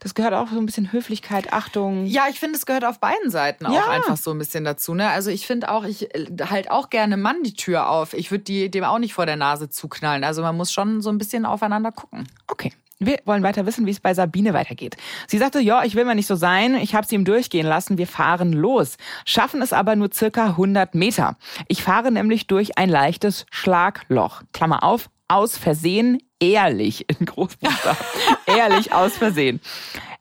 das 0.00 0.14
gehört 0.14 0.32
auch 0.34 0.48
so 0.48 0.58
ein 0.58 0.66
bisschen 0.66 0.92
Höflichkeit, 0.92 1.52
Achtung. 1.52 2.06
Ja, 2.06 2.26
ich 2.30 2.38
finde, 2.38 2.56
es 2.56 2.66
gehört 2.66 2.84
auf 2.84 3.00
beiden 3.00 3.30
Seiten 3.30 3.66
auch 3.66 3.72
Ja. 3.74 3.88
einfach 3.90 4.16
so 4.16 4.30
ein 4.32 4.38
bisschen 4.38 4.64
dazu. 4.64 4.94
Ne? 4.94 5.08
Also 5.10 5.30
ich 5.30 5.44
finde 5.46 5.70
auch, 5.70 5.82
ich 5.84 6.14
äh, 6.14 6.26
halt 6.48 6.70
auch 6.70 6.88
gerne 6.90 7.16
Mann 7.16 7.42
die 7.42 7.54
Tür 7.54 7.88
auf. 7.90 8.12
Ich 8.14 8.30
würde 8.30 8.68
dem 8.70 8.84
auch 8.84 8.98
nicht 9.00 9.14
vor 9.14 9.26
der 9.26 9.36
Nase 9.36 9.68
zuknallen. 9.70 10.22
Also 10.22 10.42
man 10.42 10.56
muss 10.56 10.72
schon 10.72 11.00
so 11.00 11.10
ein 11.10 11.18
bisschen 11.18 11.46
aufeinander 11.46 11.90
gucken. 11.90 12.28
Okay. 12.46 12.72
Wir 12.98 13.18
wollen 13.26 13.42
weiter 13.42 13.66
wissen, 13.66 13.84
wie 13.84 13.90
es 13.90 14.00
bei 14.00 14.14
Sabine 14.14 14.54
weitergeht. 14.54 14.96
Sie 15.26 15.36
sagte, 15.36 15.60
ja, 15.60 15.84
ich 15.84 15.94
will 15.94 16.06
mal 16.06 16.14
nicht 16.14 16.26
so 16.26 16.34
sein. 16.34 16.76
Ich 16.76 16.94
habe 16.94 17.06
sie 17.06 17.14
ihm 17.14 17.26
durchgehen 17.26 17.66
lassen. 17.66 17.98
Wir 17.98 18.06
fahren 18.06 18.52
los. 18.52 18.96
Schaffen 19.26 19.60
es 19.60 19.74
aber 19.74 19.96
nur 19.96 20.10
circa 20.12 20.46
100 20.46 20.94
Meter. 20.94 21.36
Ich 21.68 21.82
fahre 21.82 22.10
nämlich 22.10 22.46
durch 22.46 22.78
ein 22.78 22.88
leichtes 22.88 23.44
Schlagloch. 23.50 24.42
Klammer 24.54 24.82
auf, 24.82 25.10
aus 25.28 25.58
Versehen, 25.58 26.22
ehrlich, 26.40 27.04
in 27.08 27.26
Großbuchstaben. 27.26 27.98
ehrlich, 28.46 28.94
aus 28.94 29.16
Versehen. 29.18 29.60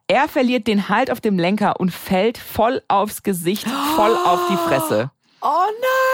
Er 0.08 0.28
verliert 0.28 0.68
den 0.68 0.90
Halt 0.90 1.10
auf 1.10 1.22
dem 1.22 1.40
Lenker 1.40 1.80
und 1.80 1.92
fällt 1.92 2.38
voll 2.38 2.84
aufs 2.90 3.24
Gesicht, 3.24 3.68
voll 3.96 4.16
auf 4.16 4.42
die 4.50 4.58
Fresse. 4.58 5.12
Oh 5.42 5.48
nein! 5.48 6.05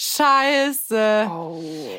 Scheiße. 0.00 1.28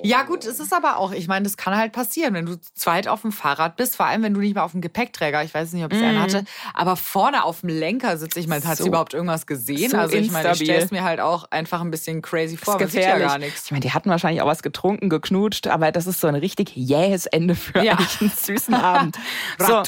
Ja 0.04 0.24
gut, 0.24 0.46
es 0.46 0.60
ist 0.62 0.72
aber 0.74 0.98
auch, 0.98 1.12
ich 1.12 1.28
meine, 1.28 1.44
das 1.44 1.58
kann 1.58 1.76
halt 1.76 1.92
passieren, 1.92 2.34
wenn 2.34 2.46
du 2.46 2.58
zweit 2.74 3.10
auf 3.10 3.24
dem 3.24 3.34
Fahrrad 3.34 3.76
bist, 3.76 3.98
vor 3.98 4.06
allem 4.06 4.24
wenn 4.24 4.34
du 4.34 4.40
nicht 4.40 4.54
mehr 4.56 4.64
auf 4.64 4.72
dem 4.72 4.80
Gepäckträger, 4.80 5.44
ich 5.44 5.54
weiß 5.54 5.74
nicht, 5.74 5.84
ob 5.84 5.92
es 5.92 6.02
einen 6.02 6.22
hatte, 6.22 6.46
aber 6.74 6.96
vorne 6.96 7.44
auf 7.44 7.60
dem 7.60 7.70
Lenker 7.70 8.18
sitze 8.18 8.40
ich, 8.40 8.48
meine, 8.48 8.64
hat 8.66 8.78
So- 8.78 8.88
überhaupt 8.88 9.14
irgendwas 9.14 9.46
gesehen? 9.48 9.92
so 9.92 9.98
also 9.98 10.16
ich 10.16 10.32
meine, 10.32 10.50
ich 10.52 10.56
stelle 10.64 10.82
es 10.82 10.92
mir 10.92 11.04
halt 11.04 11.20
auch 11.20 11.52
einfach 11.52 11.82
ein 11.82 11.92
bisschen 11.92 12.22
crazy 12.22 12.56
vor, 12.56 12.78
Das 12.78 12.94
ist 12.94 13.04
ja 13.04 13.18
gar 13.18 13.38
nichts. 13.38 13.66
Ich 13.66 13.72
meine, 13.72 13.82
die 13.82 13.92
hatten 13.92 14.10
wahrscheinlich 14.10 14.42
auch 14.42 14.48
was 14.48 14.64
getrunken, 14.64 15.10
geknutscht, 15.10 15.68
aber 15.68 15.92
das 15.92 16.08
ist 16.08 16.22
so 16.22 16.28
ein 16.28 16.36
richtig 16.36 16.76
jähes 16.76 17.26
Ende 17.26 17.56
für 17.56 17.84
Ja. 17.84 17.98
einen 18.22 18.32
süßen 18.32 18.74
Abend. 18.76 19.18
so. 19.60 19.84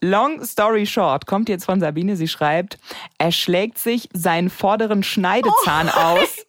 Long 0.00 0.44
story 0.44 0.86
short, 0.86 1.26
kommt 1.26 1.48
jetzt 1.48 1.64
von 1.64 1.80
Sabine, 1.80 2.16
sie 2.16 2.28
schreibt, 2.28 2.78
er 3.18 3.32
schlägt 3.32 3.78
sich 3.78 4.08
seinen 4.12 4.50
vorderen 4.50 5.02
Schneidezahn 5.02 5.88
Oh 5.88 5.98
aus. 5.98 6.46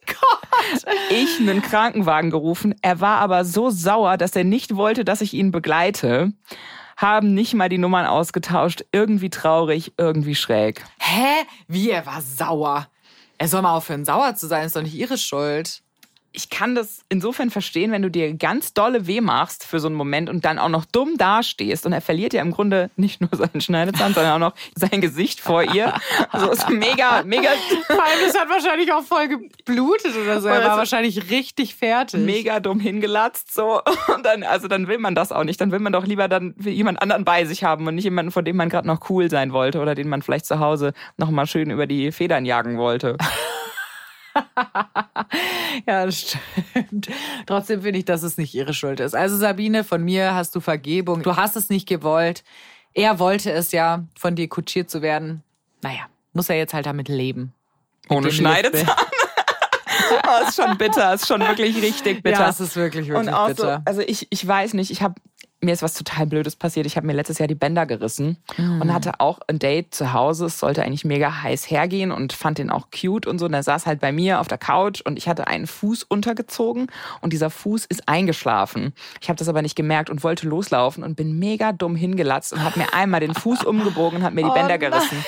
Ich 1.10 1.40
einen 1.40 1.62
Krankenwagen 1.62 2.30
gerufen. 2.30 2.74
Er 2.82 3.00
war 3.00 3.18
aber 3.18 3.44
so 3.44 3.70
sauer, 3.70 4.16
dass 4.16 4.36
er 4.36 4.44
nicht 4.44 4.76
wollte, 4.76 5.04
dass 5.04 5.20
ich 5.20 5.34
ihn 5.34 5.50
begleite. 5.50 6.32
Haben 6.96 7.34
nicht 7.34 7.54
mal 7.54 7.68
die 7.68 7.78
Nummern 7.78 8.06
ausgetauscht. 8.06 8.84
Irgendwie 8.92 9.30
traurig, 9.30 9.94
irgendwie 9.96 10.34
schräg. 10.34 10.84
Hä? 10.98 11.46
Wie, 11.66 11.90
er 11.90 12.04
war 12.06 12.20
sauer? 12.20 12.88
Er 13.38 13.48
soll 13.48 13.62
mal 13.62 13.74
aufhören, 13.74 14.04
sauer 14.04 14.34
zu 14.36 14.46
sein, 14.46 14.66
ist 14.66 14.76
doch 14.76 14.82
nicht 14.82 14.94
ihre 14.94 15.16
Schuld. 15.16 15.82
Ich 16.32 16.48
kann 16.48 16.74
das 16.76 17.00
insofern 17.08 17.50
verstehen, 17.50 17.90
wenn 17.90 18.02
du 18.02 18.10
dir 18.10 18.32
ganz 18.34 18.72
dolle 18.72 19.06
weh 19.08 19.20
machst 19.20 19.64
für 19.64 19.80
so 19.80 19.88
einen 19.88 19.96
Moment 19.96 20.30
und 20.30 20.44
dann 20.44 20.58
auch 20.60 20.68
noch 20.68 20.84
dumm 20.84 21.16
dastehst 21.18 21.86
und 21.86 21.92
er 21.92 22.00
verliert 22.00 22.32
ja 22.32 22.40
im 22.42 22.52
Grunde 22.52 22.88
nicht 22.96 23.20
nur 23.20 23.30
seinen 23.32 23.60
Schneidezahn, 23.60 24.14
sondern 24.14 24.34
auch 24.34 24.50
noch 24.50 24.54
sein 24.76 25.00
Gesicht 25.00 25.40
vor 25.40 25.62
ihr. 25.74 25.92
Also 26.30 26.50
ist 26.50 26.70
mega, 26.70 27.22
mega, 27.24 27.48
Vor 27.86 27.96
allem, 28.04 28.32
hat 28.32 28.48
wahrscheinlich 28.48 28.92
auch 28.92 29.02
voll 29.02 29.26
geblutet 29.28 30.12
oder 30.16 30.40
so. 30.40 30.48
Er 30.48 30.62
war 30.64 30.72
so- 30.72 30.78
wahrscheinlich 30.78 31.30
richtig 31.30 31.74
fertig. 31.74 32.20
mega 32.20 32.60
dumm 32.60 32.78
hingelatzt 32.80 33.52
so 33.52 33.80
und 34.14 34.24
dann 34.24 34.42
also 34.44 34.68
dann 34.68 34.86
will 34.86 34.98
man 34.98 35.14
das 35.16 35.32
auch 35.32 35.44
nicht, 35.44 35.60
dann 35.60 35.72
will 35.72 35.80
man 35.80 35.92
doch 35.92 36.06
lieber 36.06 36.28
dann 36.28 36.54
jemand 36.60 37.02
anderen 37.02 37.24
bei 37.24 37.44
sich 37.44 37.64
haben 37.64 37.86
und 37.88 37.96
nicht 37.96 38.04
jemanden, 38.04 38.30
vor 38.30 38.42
dem 38.42 38.56
man 38.56 38.68
gerade 38.68 38.86
noch 38.86 39.10
cool 39.10 39.28
sein 39.30 39.52
wollte 39.52 39.80
oder 39.80 39.94
den 39.96 40.08
man 40.08 40.22
vielleicht 40.22 40.46
zu 40.46 40.60
Hause 40.60 40.92
noch 41.16 41.30
mal 41.30 41.46
schön 41.46 41.70
über 41.70 41.86
die 41.88 42.12
Federn 42.12 42.44
jagen 42.44 42.78
wollte. 42.78 43.16
Ja, 45.86 46.04
das 46.04 46.20
stimmt. 46.74 47.08
Trotzdem 47.46 47.82
finde 47.82 47.98
ich, 48.00 48.04
dass 48.04 48.22
es 48.22 48.36
nicht 48.36 48.54
ihre 48.54 48.74
Schuld 48.74 49.00
ist. 49.00 49.14
Also 49.14 49.36
Sabine, 49.36 49.84
von 49.84 50.04
mir 50.04 50.34
hast 50.34 50.54
du 50.54 50.60
Vergebung. 50.60 51.22
Du 51.22 51.36
hast 51.36 51.56
es 51.56 51.70
nicht 51.70 51.88
gewollt. 51.88 52.42
Er 52.92 53.18
wollte 53.18 53.52
es 53.52 53.72
ja, 53.72 54.04
von 54.18 54.34
dir 54.34 54.48
kutschiert 54.48 54.90
zu 54.90 55.00
werden. 55.02 55.42
Naja, 55.82 56.08
muss 56.32 56.48
er 56.48 56.56
jetzt 56.56 56.74
halt 56.74 56.86
damit 56.86 57.08
leben. 57.08 57.52
Ohne 58.08 58.32
Schneidezahn. 58.32 58.96
Oh, 60.12 60.48
ist 60.48 60.56
schon 60.56 60.76
bitter, 60.78 61.14
ist 61.14 61.26
schon 61.26 61.40
wirklich 61.40 61.76
richtig 61.82 62.22
bitter. 62.22 62.40
Ja, 62.40 62.48
es 62.48 62.60
ist 62.60 62.76
wirklich, 62.76 63.08
wirklich 63.08 63.28
und 63.28 63.32
auch 63.34 63.48
bitter. 63.48 63.76
So, 63.78 63.82
also 63.84 64.00
ich, 64.02 64.26
ich 64.30 64.46
weiß 64.46 64.74
nicht, 64.74 64.90
ich 64.90 65.02
habe 65.02 65.14
mir 65.62 65.74
ist 65.74 65.82
was 65.82 65.92
total 65.92 66.24
Blödes 66.26 66.56
passiert. 66.56 66.86
Ich 66.86 66.96
habe 66.96 67.06
mir 67.06 67.12
letztes 67.12 67.36
Jahr 67.38 67.46
die 67.46 67.54
Bänder 67.54 67.84
gerissen 67.84 68.38
Mhm. 68.56 68.80
und 68.80 68.94
hatte 68.94 69.20
auch 69.20 69.40
ein 69.46 69.58
Date 69.58 69.94
zu 69.94 70.14
Hause. 70.14 70.46
Es 70.46 70.58
sollte 70.58 70.82
eigentlich 70.82 71.04
mega 71.04 71.42
heiß 71.42 71.70
hergehen 71.70 72.12
und 72.12 72.32
fand 72.32 72.56
den 72.56 72.70
auch 72.70 72.86
cute 72.90 73.26
und 73.26 73.38
so. 73.38 73.44
Und 73.44 73.52
er 73.52 73.62
saß 73.62 73.84
halt 73.84 74.00
bei 74.00 74.10
mir 74.10 74.40
auf 74.40 74.48
der 74.48 74.56
Couch 74.56 75.02
und 75.02 75.18
ich 75.18 75.28
hatte 75.28 75.48
einen 75.48 75.66
Fuß 75.66 76.04
untergezogen 76.04 76.86
und 77.20 77.34
dieser 77.34 77.50
Fuß 77.50 77.84
ist 77.84 78.08
eingeschlafen. 78.08 78.94
Ich 79.20 79.28
habe 79.28 79.36
das 79.38 79.50
aber 79.50 79.60
nicht 79.60 79.76
gemerkt 79.76 80.08
und 80.08 80.24
wollte 80.24 80.48
loslaufen 80.48 81.04
und 81.04 81.14
bin 81.14 81.38
mega 81.38 81.72
dumm 81.72 81.94
hingelatzt 81.94 82.54
und 82.54 82.64
habe 82.64 82.78
mir 82.78 82.94
einmal 82.94 83.20
den 83.20 83.34
Fuß 83.34 83.62
umgebogen 83.64 84.20
und 84.20 84.24
habe 84.24 84.36
mir 84.36 84.44
die 84.44 84.48
Oh 84.48 84.54
Bänder 84.54 84.78
nein. 84.78 84.80
gerissen. 84.80 85.22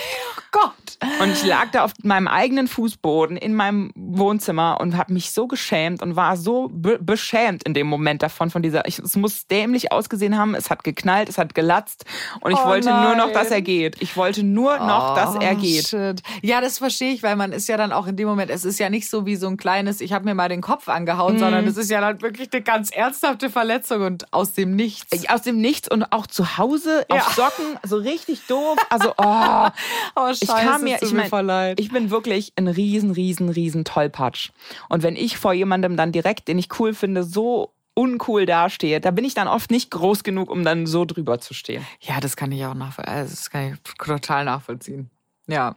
Gott. 0.53 0.73
Und 1.21 1.33
ich 1.33 1.45
lag 1.45 1.71
da 1.73 1.83
auf 1.85 1.93
meinem 2.03 2.29
eigenen 2.29 2.69
Fußboden 2.69 3.37
in 3.37 3.55
meinem 3.55 3.91
Wohnzimmer 3.97 4.79
und 4.81 4.97
habe 4.97 5.13
mich 5.13 5.33
so 5.33 5.47
geschämt 5.49 6.01
und 6.03 6.15
war 6.15 6.37
so 6.37 6.69
be 6.71 6.99
beschämt 7.01 7.65
in 7.65 7.75
dem 7.75 7.87
Moment 7.89 8.23
davon, 8.23 8.51
von 8.51 8.63
dieser, 8.63 8.87
ich, 8.87 8.99
es 9.01 9.17
muss 9.17 9.47
dämlich 9.49 9.91
ausgesehen 9.91 10.39
haben, 10.39 10.55
es 10.55 10.71
hat 10.71 10.85
geknallt, 10.85 11.29
es 11.29 11.39
hat 11.39 11.55
gelatzt 11.55 12.05
und 12.41 12.53
ich 12.53 12.59
Oh 12.59 12.67
wollte 12.69 12.91
nur 12.91 13.17
noch, 13.17 13.27
nein. 13.27 13.35
dass 13.35 13.51
er 13.51 13.63
geht. 13.63 14.01
Ich 14.01 14.17
wollte 14.17 14.43
nur 14.45 14.79
noch, 14.79 15.15
dass 15.17 15.35
er 15.35 15.53
Oh, 15.55 15.61
geht. 15.61 15.89
shit. 15.89 16.23
Ja, 16.43 16.61
das 16.61 16.79
verstehe 16.79 17.13
ich, 17.13 17.23
weil 17.23 17.35
man 17.37 17.53
ist 17.53 17.69
ja 17.69 17.77
dann 17.77 17.93
auch 17.93 18.07
in 18.07 18.17
dem 18.17 18.29
Moment, 18.29 18.51
es 18.51 18.65
ist 18.65 18.79
ja 18.79 18.91
nicht 18.91 19.09
so 19.11 19.27
wie 19.27 19.37
so 19.37 19.49
ein 19.49 19.57
kleines, 19.57 20.01
ich 20.01 20.13
habe 20.13 20.25
mir 20.27 20.35
mal 20.35 20.49
den 20.51 20.61
Kopf 20.61 20.89
angehauen, 20.89 21.39
sondern 21.39 21.67
es 21.67 21.77
ist 21.77 21.91
ja 21.91 22.01
dann 22.01 22.21
wirklich 22.23 22.51
eine 22.53 22.63
ganz 22.63 22.91
ernsthafte 22.91 23.51
Verletzung 23.51 24.03
und 24.03 24.33
aus 24.33 24.53
dem 24.53 24.77
Nichts. 24.77 25.29
Aus 25.29 25.43
dem 25.43 25.61
Nichts 25.61 25.89
und 25.91 26.05
auch 26.13 26.27
zu 26.27 26.59
Hause 26.59 27.07
auf 27.09 27.17
Ja. 27.19 27.33
Socken, 27.35 27.79
so 27.85 27.97
richtig 27.97 28.47
doof. 28.47 28.79
Also, 28.91 29.15
oh, 29.17 29.69
Oh, 30.15 30.33
ich 30.43 30.49
kam 30.49 30.83
mir, 30.83 31.03
ich 31.03 31.13
mein, 31.13 31.75
ich 31.79 31.91
bin 31.91 32.11
wirklich 32.11 32.53
ein 32.57 32.69
riesen, 32.69 33.11
riesen, 33.11 33.49
riesen 33.49 33.85
Tollpatsch. 33.85 34.51
Und 34.89 35.03
wenn 35.03 35.17
ich 35.17 35.39
vor 35.39 35.53
jemandem 35.53 35.97
dann 35.97 36.13
direkt, 36.13 36.49
den 36.49 36.59
ich 36.59 36.69
cool 36.79 36.95
finde, 36.95 37.25
so 37.25 37.73
uncool 37.95 38.47
dastehe, 38.47 39.01
da 39.01 39.11
bin 39.11 39.25
ich 39.25 39.35
dann 39.35 39.49
oft 39.49 39.71
nicht 39.71 39.91
groß 39.91 40.25
genug, 40.25 40.51
um 40.51 40.65
dann 40.65 40.87
so 40.87 41.05
drüber 41.05 41.41
zu 41.41 41.55
stehen. 41.55 41.87
Ja, 42.01 42.21
das 42.21 42.37
kann 42.37 42.53
ich 42.53 42.65
auch 42.65 42.75
nachvollziehen. 42.75 43.15
Also 43.15 43.31
das 43.31 43.51
kann 43.51 43.73
ich 43.73 43.95
total 43.99 44.45
nachvollziehen. 44.45 45.11
Ja. 45.47 45.77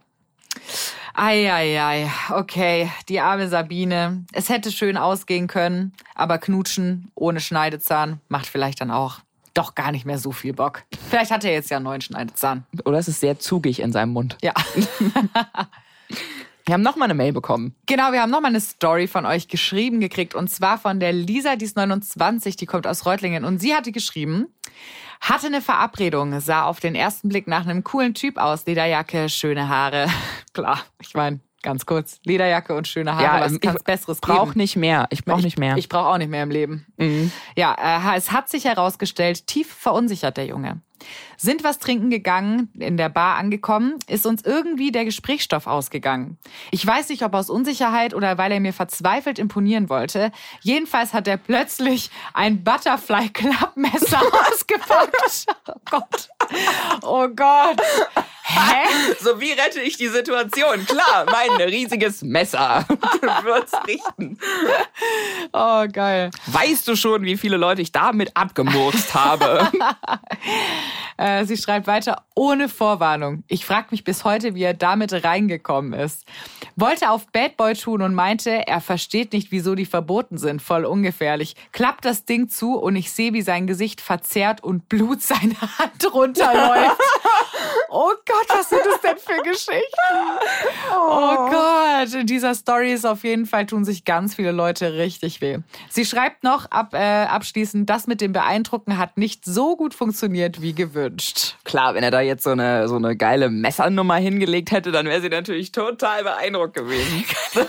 Eieiei, 1.14 2.10
okay, 2.30 2.90
die 3.08 3.20
arme 3.20 3.48
Sabine. 3.48 4.24
Es 4.32 4.48
hätte 4.48 4.70
schön 4.70 4.96
ausgehen 4.96 5.46
können, 5.46 5.92
aber 6.14 6.38
knutschen 6.38 7.10
ohne 7.14 7.40
Schneidezahn 7.40 8.20
macht 8.28 8.46
vielleicht 8.46 8.80
dann 8.80 8.90
auch 8.90 9.20
doch 9.56 9.74
gar 9.74 9.92
nicht 9.92 10.04
mehr 10.04 10.18
so 10.18 10.32
viel 10.32 10.52
Bock. 10.52 10.84
Vielleicht 11.08 11.30
hat 11.30 11.44
er 11.44 11.52
jetzt 11.52 11.70
ja 11.70 11.78
einen 11.78 11.84
neuen 11.84 12.00
Schneidezahn. 12.00 12.66
Oder 12.84 12.98
es 12.98 13.08
ist 13.08 13.20
sehr 13.20 13.38
zugig 13.38 13.80
in 13.80 13.92
seinem 13.92 14.12
Mund. 14.12 14.36
Ja. 14.42 14.52
Wir 16.66 16.72
haben 16.72 16.82
noch 16.82 16.96
mal 16.96 17.04
eine 17.04 17.14
Mail 17.14 17.32
bekommen. 17.32 17.76
Genau, 17.86 18.10
wir 18.10 18.20
haben 18.20 18.30
nochmal 18.30 18.50
eine 18.50 18.60
Story 18.60 19.06
von 19.06 19.24
euch 19.24 19.46
geschrieben 19.46 20.00
gekriegt 20.00 20.34
und 20.34 20.50
zwar 20.50 20.78
von 20.78 20.98
der 20.98 21.12
Lisa, 21.12 21.54
die 21.54 21.64
ist 21.64 21.76
29, 21.76 22.56
die 22.56 22.66
kommt 22.66 22.88
aus 22.88 23.06
Reutlingen 23.06 23.44
und 23.44 23.60
sie 23.60 23.72
hatte 23.72 23.92
geschrieben, 23.92 24.48
hatte 25.20 25.46
eine 25.46 25.62
Verabredung, 25.62 26.40
sah 26.40 26.64
auf 26.64 26.80
den 26.80 26.96
ersten 26.96 27.28
Blick 27.28 27.46
nach 27.46 27.68
einem 27.68 27.84
coolen 27.84 28.14
Typ 28.14 28.36
aus, 28.36 28.66
Lederjacke, 28.66 29.28
schöne 29.28 29.68
Haare. 29.68 30.08
Klar, 30.54 30.80
ich 31.00 31.14
meine, 31.14 31.38
ganz 31.66 31.84
kurz, 31.84 32.20
Lederjacke 32.24 32.74
und 32.74 32.88
schöne 32.88 33.16
Haare, 33.16 33.40
was 33.40 33.52
ähm, 33.52 33.60
kann's 33.60 33.80
ich 33.80 33.84
Besseres 33.84 34.20
brauche 34.20 34.46
geben? 34.46 34.60
nicht 34.60 34.76
mehr. 34.76 35.06
Ich 35.10 35.24
brauche 35.24 35.42
nicht 35.42 35.58
mehr. 35.58 35.72
Mhm. 35.72 35.78
Ich 35.78 35.88
brauche 35.88 36.06
auch 36.06 36.18
nicht 36.18 36.30
mehr 36.30 36.42
im 36.42 36.50
Leben. 36.50 36.86
Ja, 37.56 38.12
äh, 38.14 38.16
es 38.16 38.32
hat 38.32 38.48
sich 38.48 38.64
herausgestellt, 38.64 39.46
tief 39.46 39.70
verunsichert 39.72 40.36
der 40.36 40.46
Junge. 40.46 40.80
Sind 41.36 41.64
was 41.64 41.78
trinken 41.78 42.10
gegangen, 42.10 42.70
in 42.78 42.96
der 42.96 43.08
Bar 43.08 43.36
angekommen, 43.36 43.98
ist 44.08 44.26
uns 44.26 44.42
irgendwie 44.44 44.90
der 44.90 45.04
Gesprächsstoff 45.04 45.66
ausgegangen. 45.66 46.38
Ich 46.70 46.86
weiß 46.86 47.10
nicht, 47.10 47.22
ob 47.22 47.34
aus 47.34 47.50
Unsicherheit 47.50 48.14
oder 48.14 48.38
weil 48.38 48.52
er 48.52 48.60
mir 48.60 48.72
verzweifelt 48.72 49.38
imponieren 49.38 49.88
wollte. 49.88 50.32
Jedenfalls 50.62 51.12
hat 51.12 51.28
er 51.28 51.36
plötzlich 51.36 52.10
ein 52.32 52.64
Butterfly-Klappmesser 52.64 54.20
ausgepackt. 54.50 55.46
Oh 55.68 55.80
Gott. 55.84 56.28
Oh 57.02 57.28
Gott. 57.28 57.80
Hä? 58.48 59.14
so 59.20 59.40
wie 59.40 59.52
rette 59.52 59.80
ich 59.80 59.96
die 59.96 60.08
Situation? 60.08 60.86
Klar, 60.86 61.26
mein 61.30 61.60
riesiges 61.60 62.22
Messer. 62.22 62.86
Du 62.88 63.26
wirst 63.44 63.76
richten. 63.86 64.38
Oh, 65.52 65.84
geil. 65.92 66.30
Weißt 66.46 66.86
du 66.86 66.96
schon, 66.96 67.22
wie 67.22 67.36
viele 67.36 67.56
Leute 67.56 67.82
ich 67.82 67.92
damit 67.92 68.36
abgemurkst 68.36 69.14
habe? 69.14 69.70
Äh, 71.16 71.44
sie 71.44 71.56
schreibt 71.56 71.86
weiter, 71.86 72.24
ohne 72.34 72.68
Vorwarnung. 72.68 73.42
Ich 73.48 73.64
frage 73.64 73.88
mich 73.90 74.04
bis 74.04 74.24
heute, 74.24 74.54
wie 74.54 74.62
er 74.62 74.74
damit 74.74 75.12
reingekommen 75.24 75.92
ist. 75.92 76.24
Wollte 76.76 77.10
auf 77.10 77.26
Bad 77.28 77.56
Boy 77.56 77.74
tun 77.74 78.02
und 78.02 78.14
meinte, 78.14 78.66
er 78.66 78.80
versteht 78.80 79.32
nicht, 79.32 79.50
wieso 79.50 79.74
die 79.74 79.86
verboten 79.86 80.38
sind. 80.38 80.60
Voll 80.60 80.84
ungefährlich. 80.84 81.56
Klappt 81.72 82.04
das 82.04 82.24
Ding 82.24 82.48
zu 82.48 82.78
und 82.78 82.96
ich 82.96 83.12
sehe, 83.12 83.32
wie 83.32 83.42
sein 83.42 83.66
Gesicht 83.66 84.00
verzerrt 84.00 84.62
und 84.62 84.88
Blut 84.88 85.22
seine 85.22 85.60
Hand 85.78 86.12
runterläuft. 86.12 87.00
Oh 87.88 88.12
Gott, 88.26 88.46
was 88.48 88.68
sind 88.68 88.82
das 88.84 89.00
denn 89.00 89.18
für 89.18 89.42
Geschichten? 89.42 89.80
Oh 90.92 91.48
Gott, 91.50 92.14
in 92.14 92.26
dieser 92.26 92.54
Story 92.54 92.92
ist 92.92 93.04
auf 93.06 93.22
jeden 93.24 93.46
Fall 93.46 93.66
tun 93.66 93.84
sich 93.84 94.04
ganz 94.04 94.34
viele 94.34 94.52
Leute 94.52 94.94
richtig 94.94 95.40
weh. 95.40 95.58
Sie 95.88 96.04
schreibt 96.04 96.42
noch 96.42 96.70
ab, 96.70 96.94
äh, 96.94 97.24
abschließend, 97.24 97.88
das 97.88 98.06
mit 98.06 98.20
dem 98.20 98.32
Beeindrucken 98.32 98.98
hat 98.98 99.16
nicht 99.16 99.44
so 99.44 99.76
gut 99.76 99.94
funktioniert 99.94 100.60
wie 100.62 100.74
gewünscht. 100.74 101.56
Klar, 101.64 101.94
wenn 101.94 102.02
er 102.02 102.10
da 102.10 102.20
jetzt 102.20 102.42
so 102.44 102.50
eine, 102.50 102.88
so 102.88 102.96
eine 102.96 103.16
geile 103.16 103.50
Messernummer 103.50 104.16
hingelegt 104.16 104.72
hätte, 104.72 104.90
dann 104.90 105.06
wäre 105.06 105.20
sie 105.20 105.28
natürlich 105.28 105.72
total 105.72 106.24
beeindruckt 106.24 106.74
gewesen. 106.74 107.24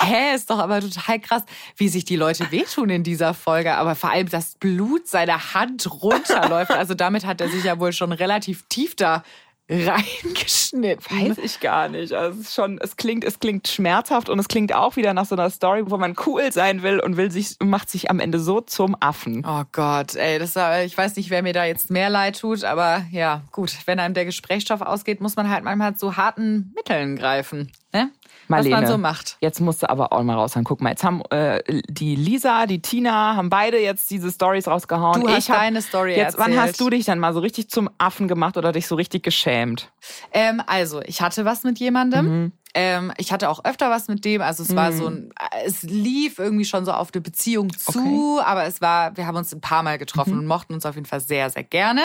Hä, 0.00 0.34
ist 0.34 0.50
doch 0.50 0.58
aber 0.58 0.80
total 0.80 1.20
krass, 1.20 1.42
wie 1.76 1.88
sich 1.88 2.04
die 2.04 2.16
Leute 2.16 2.50
wehtun 2.50 2.90
in 2.90 3.02
dieser 3.02 3.32
Folge. 3.34 3.74
Aber 3.74 3.94
vor 3.94 4.10
allem 4.10 4.28
das 4.28 4.54
Blut 4.56 5.06
seiner 5.08 5.54
Hand 5.54 5.88
runterläuft. 6.02 6.72
Also 6.72 6.94
damit 6.94 7.24
hat 7.24 7.40
er 7.44 7.50
sich 7.50 7.64
ja 7.64 7.78
wohl 7.78 7.92
schon 7.92 8.12
relativ 8.12 8.64
tief 8.68 8.96
da 8.96 9.22
reingeschnitten. 9.68 11.04
Weiß 11.10 11.38
ich 11.38 11.60
gar 11.60 11.88
nicht. 11.88 12.12
Also 12.12 12.40
es 12.40 12.54
schon, 12.54 12.78
es 12.82 12.96
klingt, 12.96 13.24
es 13.24 13.40
klingt 13.40 13.66
schmerzhaft 13.66 14.28
und 14.28 14.38
es 14.38 14.48
klingt 14.48 14.74
auch 14.74 14.96
wieder 14.96 15.14
nach 15.14 15.24
so 15.24 15.34
einer 15.34 15.48
Story, 15.48 15.84
wo 15.86 15.96
man 15.96 16.14
cool 16.26 16.52
sein 16.52 16.82
will 16.82 17.00
und 17.00 17.16
will 17.16 17.30
sich, 17.30 17.56
macht 17.62 17.88
sich 17.88 18.10
am 18.10 18.20
Ende 18.20 18.40
so 18.40 18.60
zum 18.60 18.94
Affen. 19.00 19.44
Oh 19.46 19.62
Gott, 19.72 20.16
ey, 20.16 20.38
das 20.38 20.54
ich 20.84 20.96
weiß 20.98 21.16
nicht, 21.16 21.30
wer 21.30 21.42
mir 21.42 21.54
da 21.54 21.64
jetzt 21.64 21.90
mehr 21.90 22.10
leid 22.10 22.40
tut, 22.40 22.64
aber 22.64 23.06
ja, 23.10 23.42
gut, 23.52 23.74
wenn 23.86 23.98
einem 24.00 24.14
der 24.14 24.26
Gesprächsstoff 24.26 24.82
ausgeht, 24.82 25.22
muss 25.22 25.36
man 25.36 25.48
halt 25.48 25.64
manchmal 25.64 25.96
zu 25.96 26.16
harten 26.16 26.72
Mitteln 26.74 27.16
greifen, 27.16 27.72
ne? 27.92 28.10
Marlene, 28.48 28.74
Was 28.74 28.80
man 28.82 28.90
so 28.90 28.98
macht. 28.98 29.36
Jetzt 29.40 29.60
musst 29.60 29.82
du 29.82 29.90
aber 29.90 30.12
auch 30.12 30.22
mal 30.22 30.34
raushauen. 30.34 30.64
Guck 30.64 30.80
mal, 30.80 30.90
jetzt 30.90 31.04
haben 31.04 31.22
äh, 31.30 31.62
die 31.88 32.16
Lisa, 32.16 32.66
die 32.66 32.82
Tina, 32.82 33.36
haben 33.36 33.50
beide 33.50 33.78
jetzt 33.78 34.10
diese 34.10 34.30
Stories 34.30 34.68
rausgehauen. 34.68 35.22
Du 35.22 35.28
hast 35.28 35.38
ich 35.38 35.54
deine 35.54 35.82
Story 35.82 36.16
Jetzt, 36.16 36.38
wann 36.38 36.52
erzählt. 36.52 36.68
hast 36.68 36.80
du 36.80 36.90
dich 36.90 37.04
dann 37.04 37.18
mal 37.18 37.32
so 37.32 37.40
richtig 37.40 37.70
zum 37.70 37.88
Affen 37.98 38.28
gemacht 38.28 38.56
oder 38.56 38.72
dich 38.72 38.86
so 38.86 38.94
richtig 38.94 39.22
geschämt? 39.22 39.90
Ähm, 40.32 40.62
also, 40.66 41.00
ich 41.02 41.20
hatte 41.22 41.44
was 41.44 41.64
mit 41.64 41.78
jemandem. 41.78 42.52
Ähm, 42.76 43.12
ich 43.18 43.32
hatte 43.32 43.48
auch 43.48 43.64
öfter 43.64 43.88
was 43.88 44.08
mit 44.08 44.24
dem. 44.24 44.42
Also 44.42 44.64
es 44.64 44.74
war 44.74 44.92
so 44.92 45.06
ein, 45.06 45.32
es 45.64 45.82
lief 45.82 46.40
irgendwie 46.40 46.64
schon 46.64 46.84
so 46.84 46.90
auf 46.90 47.10
eine 47.14 47.20
Beziehung 47.20 47.72
zu, 47.72 48.40
aber 48.44 48.64
es 48.64 48.80
war, 48.80 49.16
wir 49.16 49.28
haben 49.28 49.36
uns 49.36 49.54
ein 49.54 49.60
paar 49.60 49.84
Mal 49.84 49.96
getroffen 49.96 50.36
und 50.36 50.46
mochten 50.46 50.74
uns 50.74 50.84
auf 50.84 50.96
jeden 50.96 51.06
Fall 51.06 51.20
sehr, 51.20 51.50
sehr 51.50 51.62
gerne. 51.62 52.02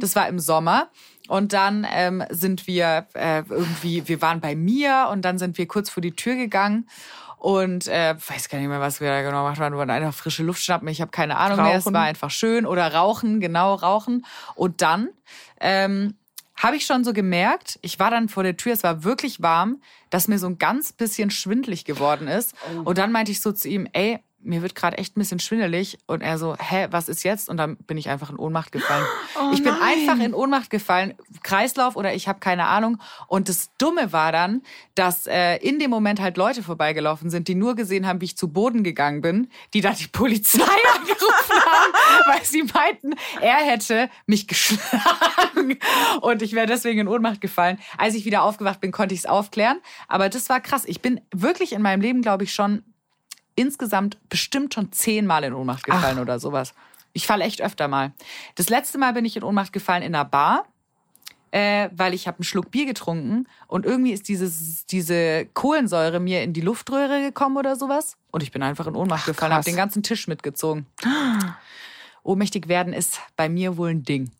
Das 0.00 0.14
war 0.14 0.28
im 0.28 0.38
Sommer. 0.38 0.88
Und 1.28 1.52
dann 1.52 1.86
ähm, 1.90 2.24
sind 2.30 2.66
wir 2.66 3.06
äh, 3.14 3.42
irgendwie, 3.48 4.06
wir 4.08 4.20
waren 4.22 4.40
bei 4.40 4.54
mir 4.54 5.08
und 5.10 5.22
dann 5.22 5.38
sind 5.38 5.58
wir 5.58 5.66
kurz 5.66 5.90
vor 5.90 6.00
die 6.00 6.16
Tür 6.16 6.34
gegangen. 6.34 6.88
Und 7.38 7.88
äh, 7.88 8.14
weiß 8.14 8.48
gar 8.48 8.58
nicht 8.58 8.68
mehr, 8.68 8.80
was 8.80 9.00
wir 9.00 9.08
da 9.08 9.20
genau 9.22 9.42
gemacht 9.42 9.58
haben. 9.58 9.72
Wir 9.74 9.78
wollten 9.78 9.90
einfach 9.90 10.14
frische 10.14 10.44
Luft 10.44 10.62
schnappen. 10.62 10.86
Ich 10.86 11.00
habe 11.00 11.10
keine 11.10 11.36
Ahnung 11.36 11.56
mehr. 11.64 11.74
Es 11.74 11.84
Rauchen. 11.86 11.94
war 11.94 12.02
einfach 12.02 12.30
schön. 12.30 12.66
Oder 12.66 12.94
rauchen, 12.94 13.40
genau, 13.40 13.74
rauchen. 13.74 14.24
Und 14.54 14.80
dann 14.80 15.08
ähm, 15.60 16.14
habe 16.56 16.76
ich 16.76 16.86
schon 16.86 17.02
so 17.02 17.12
gemerkt, 17.12 17.80
ich 17.82 17.98
war 17.98 18.12
dann 18.12 18.28
vor 18.28 18.44
der 18.44 18.56
Tür, 18.56 18.72
es 18.72 18.84
war 18.84 19.02
wirklich 19.02 19.42
warm, 19.42 19.82
dass 20.10 20.28
mir 20.28 20.38
so 20.38 20.46
ein 20.46 20.58
ganz 20.58 20.92
bisschen 20.92 21.30
schwindlig 21.30 21.84
geworden 21.84 22.28
ist. 22.28 22.54
Und 22.84 22.98
dann 22.98 23.10
meinte 23.10 23.32
ich 23.32 23.40
so 23.40 23.50
zu 23.50 23.68
ihm, 23.68 23.88
ey, 23.92 24.20
mir 24.42 24.62
wird 24.62 24.74
gerade 24.74 24.98
echt 24.98 25.16
ein 25.16 25.20
bisschen 25.20 25.38
schwindelig. 25.38 25.98
Und 26.06 26.20
er 26.20 26.38
so, 26.38 26.56
hä, 26.58 26.88
was 26.90 27.08
ist 27.08 27.22
jetzt? 27.22 27.48
Und 27.48 27.56
dann 27.56 27.76
bin 27.76 27.96
ich 27.96 28.08
einfach 28.08 28.30
in 28.30 28.36
Ohnmacht 28.36 28.72
gefallen. 28.72 29.04
ich 29.52 29.62
bin 29.62 29.72
einfach 29.72 30.18
in 30.18 30.34
Ohnmacht 30.34 30.70
gefallen, 30.70 31.14
Kreislauf 31.42 31.96
oder 31.96 32.14
ich 32.14 32.28
habe 32.28 32.40
keine 32.40 32.66
Ahnung. 32.66 32.98
Und 33.28 33.48
das 33.48 33.70
Dumme 33.78 34.12
war 34.12 34.32
dann, 34.32 34.62
dass 34.94 35.26
äh, 35.26 35.56
in 35.56 35.78
dem 35.78 35.90
Moment 35.90 36.20
halt 36.20 36.36
Leute 36.36 36.62
vorbeigelaufen 36.62 37.30
sind, 37.30 37.48
die 37.48 37.54
nur 37.54 37.74
gesehen 37.74 38.06
haben, 38.06 38.20
wie 38.20 38.26
ich 38.26 38.36
zu 38.36 38.48
Boden 38.48 38.82
gegangen 38.82 39.20
bin, 39.20 39.48
die 39.74 39.80
dann 39.80 39.96
die 39.96 40.08
Polizei 40.08 40.62
angerufen 40.94 41.50
haben, 41.50 41.92
weil 42.26 42.44
sie 42.44 42.62
meinten, 42.62 43.14
er 43.40 43.56
hätte 43.56 44.10
mich 44.26 44.48
geschlagen 44.48 45.78
und 46.20 46.42
ich 46.42 46.52
wäre 46.52 46.66
deswegen 46.66 47.00
in 47.00 47.08
Ohnmacht 47.08 47.40
gefallen. 47.40 47.78
Als 47.98 48.14
ich 48.14 48.24
wieder 48.24 48.42
aufgewacht 48.42 48.80
bin, 48.80 48.92
konnte 48.92 49.14
ich 49.14 49.20
es 49.20 49.26
aufklären. 49.26 49.80
Aber 50.08 50.28
das 50.28 50.48
war 50.48 50.60
krass. 50.60 50.84
Ich 50.86 51.00
bin 51.00 51.20
wirklich 51.32 51.72
in 51.72 51.82
meinem 51.82 52.00
Leben, 52.00 52.22
glaube 52.22 52.44
ich, 52.44 52.52
schon 52.52 52.82
insgesamt 53.54 54.18
bestimmt 54.28 54.74
schon 54.74 54.92
zehnmal 54.92 55.44
in 55.44 55.52
Ohnmacht 55.54 55.84
gefallen 55.84 56.18
oder 56.18 56.38
sowas. 56.38 56.74
Ich 57.12 57.26
falle 57.26 57.44
echt 57.44 57.60
öfter 57.60 57.88
mal. 57.88 58.12
Das 58.54 58.68
letzte 58.70 58.98
Mal 58.98 59.12
bin 59.12 59.24
ich 59.24 59.36
in 59.36 59.42
Ohnmacht 59.42 59.72
gefallen 59.72 60.02
in 60.02 60.14
einer 60.14 60.24
Bar. 60.24 60.64
äh, 61.54 61.90
weil 61.94 62.14
ich 62.14 62.26
habe 62.26 62.38
einen 62.38 62.44
Schluck 62.44 62.70
Bier 62.70 62.86
getrunken 62.86 63.46
und 63.66 63.84
irgendwie 63.84 64.12
ist 64.12 64.26
dieses, 64.28 64.86
diese 64.86 65.44
Kohlensäure 65.52 66.18
mir 66.18 66.42
in 66.42 66.54
die 66.54 66.62
Luftröhre 66.62 67.20
gekommen 67.20 67.58
oder 67.58 67.76
sowas. 67.76 68.16
Und 68.30 68.42
ich 68.42 68.52
bin 68.52 68.62
einfach 68.62 68.86
in 68.86 68.96
Ohnmacht 68.96 69.26
gefallen, 69.26 69.52
habe 69.52 69.64
den 69.64 69.76
ganzen 69.76 70.02
Tisch 70.02 70.26
mitgezogen. 70.28 70.86
Ohnmächtig 72.22 72.68
werden 72.68 72.94
ist 72.94 73.20
bei 73.36 73.50
mir 73.50 73.76
wohl 73.76 73.90
ein 73.90 74.02
Ding. 74.02 74.30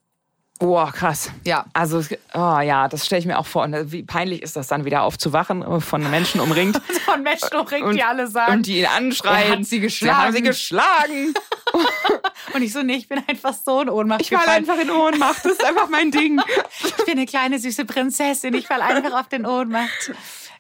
Boah, 0.63 0.93
krass. 0.93 1.29
Ja. 1.45 1.65
Also, 1.73 2.05
oh 2.35 2.61
ja, 2.61 2.87
das 2.87 3.05
stelle 3.05 3.19
ich 3.19 3.27
mir 3.27 3.37
auch 3.37 3.47
vor. 3.47 3.65
Und 3.65 3.91
wie 3.91 4.05
peinlich 4.05 4.43
ist 4.43 4.55
das 4.55 4.69
dann 4.69 4.85
wieder 4.85 5.03
aufzuwachen, 5.03 5.61
äh, 5.63 5.81
von 5.81 6.09
Menschen 6.09 6.41
umringt. 6.41 6.81
Von 7.05 7.25
Menschen 7.25 7.53
umringt, 7.57 7.83
Und- 7.85 7.97
die 7.97 8.05
alle 8.05 8.29
sagen. 8.29 8.53
Und 8.53 8.67
die 8.67 8.79
ihn 8.79 8.87
anschreien. 8.87 9.51
Er 9.53 9.59
hat 9.59 9.65
sie 9.65 9.81
Sie 9.89 10.11
haben 10.13 10.33
sie 10.33 10.41
geschlagen. 10.43 11.35
geschlagen. 11.35 11.35
Und 12.55 12.63
ich 12.63 12.73
so, 12.73 12.83
nee, 12.83 12.95
ich 12.95 13.09
bin 13.09 13.21
einfach 13.27 13.55
so 13.55 13.81
in 13.83 13.89
Ohnmacht 13.89 14.21
Ich 14.21 14.31
fall 14.31 14.47
einfach 14.49 14.79
in 14.79 14.91
Ohnmacht. 14.91 15.45
Das 15.45 15.53
ist 15.53 15.65
einfach 15.65 15.89
mein 15.89 16.11
Ding. 16.13 16.41
Ich 16.85 17.05
bin 17.07 17.17
eine 17.19 17.27
kleine 17.27 17.59
süße 17.59 17.85
Prinzessin. 17.85 18.55
Ich 18.55 18.69
fall 18.69 18.83
einfach 18.83 19.19
auf 19.21 19.29
den 19.29 19.45
Ohnmacht. 19.45 20.13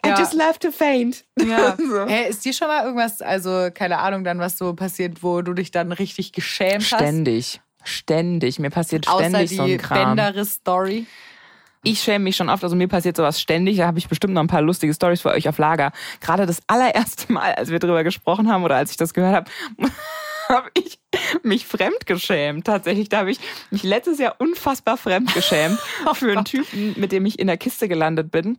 I 0.04 0.08
Ja. 0.08 0.18
just 0.18 0.32
love 0.34 0.58
to 0.58 0.72
faint. 0.72 1.24
Ja. 1.40 1.76
So. 1.76 2.06
Hä, 2.06 2.28
ist 2.28 2.44
dir 2.44 2.52
schon 2.52 2.66
mal 2.66 2.84
irgendwas, 2.84 3.22
also 3.22 3.68
keine 3.72 3.98
Ahnung, 3.98 4.24
dann 4.24 4.40
was 4.40 4.58
so 4.58 4.74
passiert, 4.74 5.22
wo 5.22 5.42
du 5.42 5.52
dich 5.54 5.70
dann 5.70 5.92
richtig 5.92 6.32
geschämt 6.32 6.82
hast? 6.90 6.98
Ständig. 6.98 7.60
Ständig. 7.84 8.58
Mir 8.58 8.70
passiert 8.70 9.06
ständig 9.06 9.56
so 9.56 9.62
ein 9.62 9.78
Kram. 9.78 10.16
Bänderis-Story. 10.16 11.06
Ich 11.84 12.00
schäme 12.00 12.24
mich 12.24 12.36
schon 12.36 12.48
oft, 12.48 12.62
also 12.62 12.76
mir 12.76 12.86
passiert 12.86 13.16
sowas 13.16 13.40
ständig. 13.40 13.78
Da 13.78 13.86
habe 13.86 13.98
ich 13.98 14.08
bestimmt 14.08 14.34
noch 14.34 14.42
ein 14.42 14.46
paar 14.46 14.62
lustige 14.62 14.94
Stories 14.94 15.20
für 15.20 15.30
euch 15.30 15.48
auf 15.48 15.58
Lager. 15.58 15.90
Gerade 16.20 16.46
das 16.46 16.62
allererste 16.68 17.32
Mal, 17.32 17.54
als 17.54 17.70
wir 17.70 17.80
drüber 17.80 18.04
gesprochen 18.04 18.50
haben 18.52 18.62
oder 18.62 18.76
als 18.76 18.92
ich 18.92 18.96
das 18.96 19.14
gehört 19.14 19.34
habe, 19.34 19.50
habe 20.48 20.70
ich 20.74 21.00
mich 21.42 21.66
fremdgeschämt. 21.66 22.66
Tatsächlich, 22.66 23.08
da 23.08 23.18
habe 23.18 23.32
ich 23.32 23.40
mich 23.70 23.82
letztes 23.82 24.20
Jahr 24.20 24.36
unfassbar 24.38 24.96
fremdgeschämt 24.96 25.78
für 26.14 26.32
einen 26.32 26.44
Typen, 26.44 26.94
mit 27.00 27.10
dem 27.10 27.26
ich 27.26 27.40
in 27.40 27.48
der 27.48 27.56
Kiste 27.56 27.88
gelandet 27.88 28.30
bin. 28.30 28.58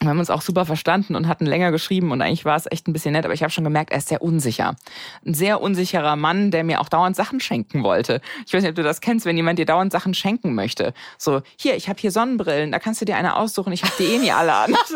Wir 0.00 0.10
haben 0.10 0.18
uns 0.18 0.28
auch 0.28 0.42
super 0.42 0.66
verstanden 0.66 1.14
und 1.14 1.26
hatten 1.26 1.46
länger 1.46 1.70
geschrieben 1.72 2.12
und 2.12 2.20
eigentlich 2.20 2.44
war 2.44 2.56
es 2.56 2.70
echt 2.70 2.86
ein 2.86 2.92
bisschen 2.92 3.12
nett, 3.12 3.24
aber 3.24 3.32
ich 3.32 3.42
habe 3.42 3.50
schon 3.50 3.64
gemerkt, 3.64 3.92
er 3.92 3.98
ist 3.98 4.08
sehr 4.08 4.20
unsicher. 4.20 4.76
Ein 5.24 5.32
sehr 5.32 5.62
unsicherer 5.62 6.16
Mann, 6.16 6.50
der 6.50 6.64
mir 6.64 6.82
auch 6.82 6.90
dauernd 6.90 7.16
Sachen 7.16 7.40
schenken 7.40 7.82
wollte. 7.82 8.20
Ich 8.46 8.52
weiß 8.52 8.62
nicht, 8.62 8.70
ob 8.70 8.76
du 8.76 8.82
das 8.82 9.00
kennst, 9.00 9.24
wenn 9.24 9.36
jemand 9.36 9.58
dir 9.58 9.64
dauernd 9.64 9.90
Sachen 9.90 10.12
schenken 10.12 10.54
möchte. 10.54 10.92
So, 11.16 11.40
hier, 11.58 11.76
ich 11.76 11.88
habe 11.88 11.98
hier 11.98 12.10
Sonnenbrillen, 12.10 12.72
da 12.72 12.78
kannst 12.78 13.00
du 13.00 13.06
dir 13.06 13.16
eine 13.16 13.36
aussuchen, 13.36 13.72
ich 13.72 13.84
habe 13.84 13.94
die 13.98 14.04
eh 14.04 14.18
nie 14.18 14.32
alle 14.32 14.54
an. 14.54 14.76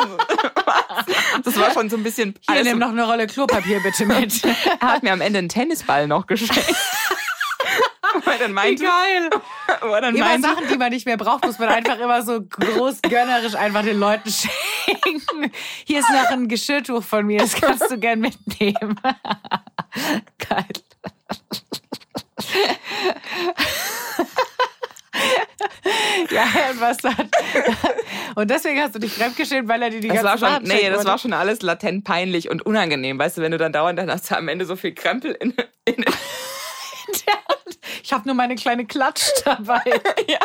Das 1.45 1.57
war 1.57 1.73
schon 1.73 1.89
so 1.89 1.97
ein 1.97 2.03
bisschen... 2.03 2.35
Hier, 2.51 2.65
nimm 2.65 2.79
noch 2.79 2.91
eine 2.91 3.05
Rolle 3.05 3.27
Klopapier 3.27 3.81
bitte 3.81 4.07
mit. 4.07 4.45
er 4.81 4.89
hat 4.89 5.03
mir 5.03 5.13
am 5.13 5.21
Ende 5.21 5.39
einen 5.39 5.49
Tennisball 5.49 6.07
noch 6.07 6.27
geschenkt. 6.27 6.65
Dann 8.41 8.53
meinte, 8.53 8.83
geil. 8.83 9.31
wo 9.83 9.89
er 9.89 10.01
dann 10.01 10.17
Immer 10.17 10.25
meinte, 10.25 10.49
Sachen, 10.49 10.67
die 10.69 10.77
man 10.79 10.91
nicht 10.91 11.05
mehr 11.05 11.19
braucht, 11.19 11.45
muss 11.45 11.59
man 11.59 11.69
einfach 11.69 11.99
immer 11.99 12.23
so 12.23 12.41
groß 12.41 13.03
gönnerisch 13.03 13.55
einfach 13.55 13.83
den 13.83 14.01
Leuten 14.01 14.31
schenken. 14.31 15.53
Hier 15.85 16.01
ist 16.01 16.11
noch 16.11 16.31
ein 16.31 16.49
Geschirrtuch 16.49 17.03
von 17.03 17.27
mir, 17.27 17.41
das 17.41 17.55
kannst 17.55 17.91
du 17.91 17.99
gern 17.99 18.21
mitnehmen. 18.21 18.99
Geil. 20.49 20.67
Ja, 26.31 26.45
und 26.71 26.81
was 26.81 26.99
hat. 27.05 27.29
Und 28.37 28.51
deswegen 28.51 28.81
hast 28.81 28.95
du 28.95 28.99
dich 28.99 29.13
fremdgeschämt, 29.13 29.69
weil 29.69 29.83
er 29.83 29.91
dir 29.91 30.01
die 30.01 30.09
Das 30.09 30.23
ganze 30.23 30.29
war 30.29 30.39
schon, 30.39 30.67
Sachen 30.67 30.79
nee, 30.79 30.89
das 30.89 31.05
war 31.05 31.19
schon 31.19 31.33
alles 31.33 31.63
latent 31.63 32.05
peinlich 32.05 32.49
und 32.49 32.65
unangenehm. 32.65 33.19
Weißt 33.19 33.37
du, 33.37 33.43
wenn 33.43 33.53
du 33.53 33.59
dann 33.59 33.73
dauernd 33.73 33.99
dann 33.99 34.11
hast 34.11 34.31
du 34.31 34.37
am 34.37 34.49
Ende 34.49 34.65
so 34.65 34.77
viel 34.77 34.95
Krempel 34.95 35.33
in, 35.33 35.55
in 35.85 36.05
Ich 38.03 38.13
habe 38.13 38.27
nur 38.27 38.35
meine 38.35 38.55
kleine 38.57 38.87
Klatsch 38.87 39.29
dabei. 39.45 39.83
ja, 40.29 40.39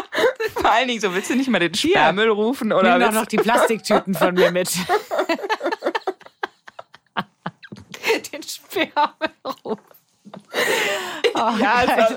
vor 0.55 0.71
allen 0.71 0.88
Dingen 0.88 1.01
so, 1.01 1.13
willst 1.13 1.29
du 1.29 1.35
nicht 1.35 1.50
mal 1.50 1.59
den 1.59 1.74
Sperrmüll 1.74 2.29
rufen 2.29 2.71
oder 2.74 2.97
Nimm 2.97 3.07
doch 3.07 3.13
noch 3.21 3.25
die 3.25 3.38
Plastiktüten 3.38 4.13
von 4.13 4.33
mir 4.33 4.51
mit. 4.51 4.69
Den 8.31 8.43
Sperrmüll. 8.43 9.29
Oh, 11.35 11.51
ja, 11.59 11.83
es 11.83 11.88
war, 11.89 12.12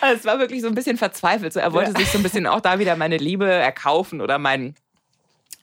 es 0.12 0.24
war 0.24 0.38
wirklich 0.38 0.62
so 0.62 0.68
ein 0.68 0.74
bisschen 0.74 0.96
verzweifelt. 0.96 1.52
So, 1.52 1.60
er 1.60 1.72
wollte 1.72 1.92
Ja. 1.92 1.98
sich 1.98 2.10
so 2.10 2.18
ein 2.18 2.22
bisschen 2.22 2.46
auch 2.46 2.60
da 2.60 2.78
wieder 2.78 2.96
meine 2.96 3.16
Liebe 3.16 3.50
erkaufen 3.50 4.20
oder 4.20 4.38
meinen. 4.38 4.74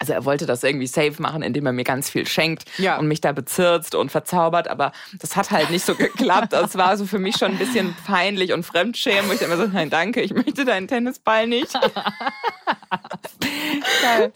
Also 0.01 0.13
er 0.13 0.25
wollte 0.25 0.47
das 0.47 0.63
irgendwie 0.63 0.87
safe 0.87 1.21
machen, 1.21 1.43
indem 1.43 1.67
er 1.67 1.73
mir 1.73 1.83
ganz 1.83 2.09
viel 2.09 2.25
schenkt 2.25 2.63
Ja. 2.79 2.97
und 2.97 3.07
mich 3.07 3.21
da 3.21 3.33
bezirzt 3.33 3.93
und 3.93 4.11
verzaubert, 4.11 4.67
aber 4.67 4.93
das 5.19 5.35
hat 5.35 5.51
halt 5.51 5.69
nicht 5.69 5.85
so 5.85 5.93
geklappt. 5.93 6.53
Das 6.53 6.75
war 6.75 6.97
so 6.97 7.05
für 7.05 7.19
mich 7.19 7.37
schon 7.37 7.51
ein 7.51 7.59
bisschen 7.59 7.95
peinlich 8.07 8.51
und 8.51 8.63
fremdschämen, 8.63 9.29
wo 9.29 9.33
ich 9.33 9.39
dann 9.39 9.51
immer 9.51 9.63
so, 9.63 9.69
nein, 9.71 9.91
danke, 9.91 10.21
ich 10.21 10.33
möchte 10.33 10.65
deinen 10.65 10.87
Tennisball 10.87 11.45
nicht. 11.45 11.71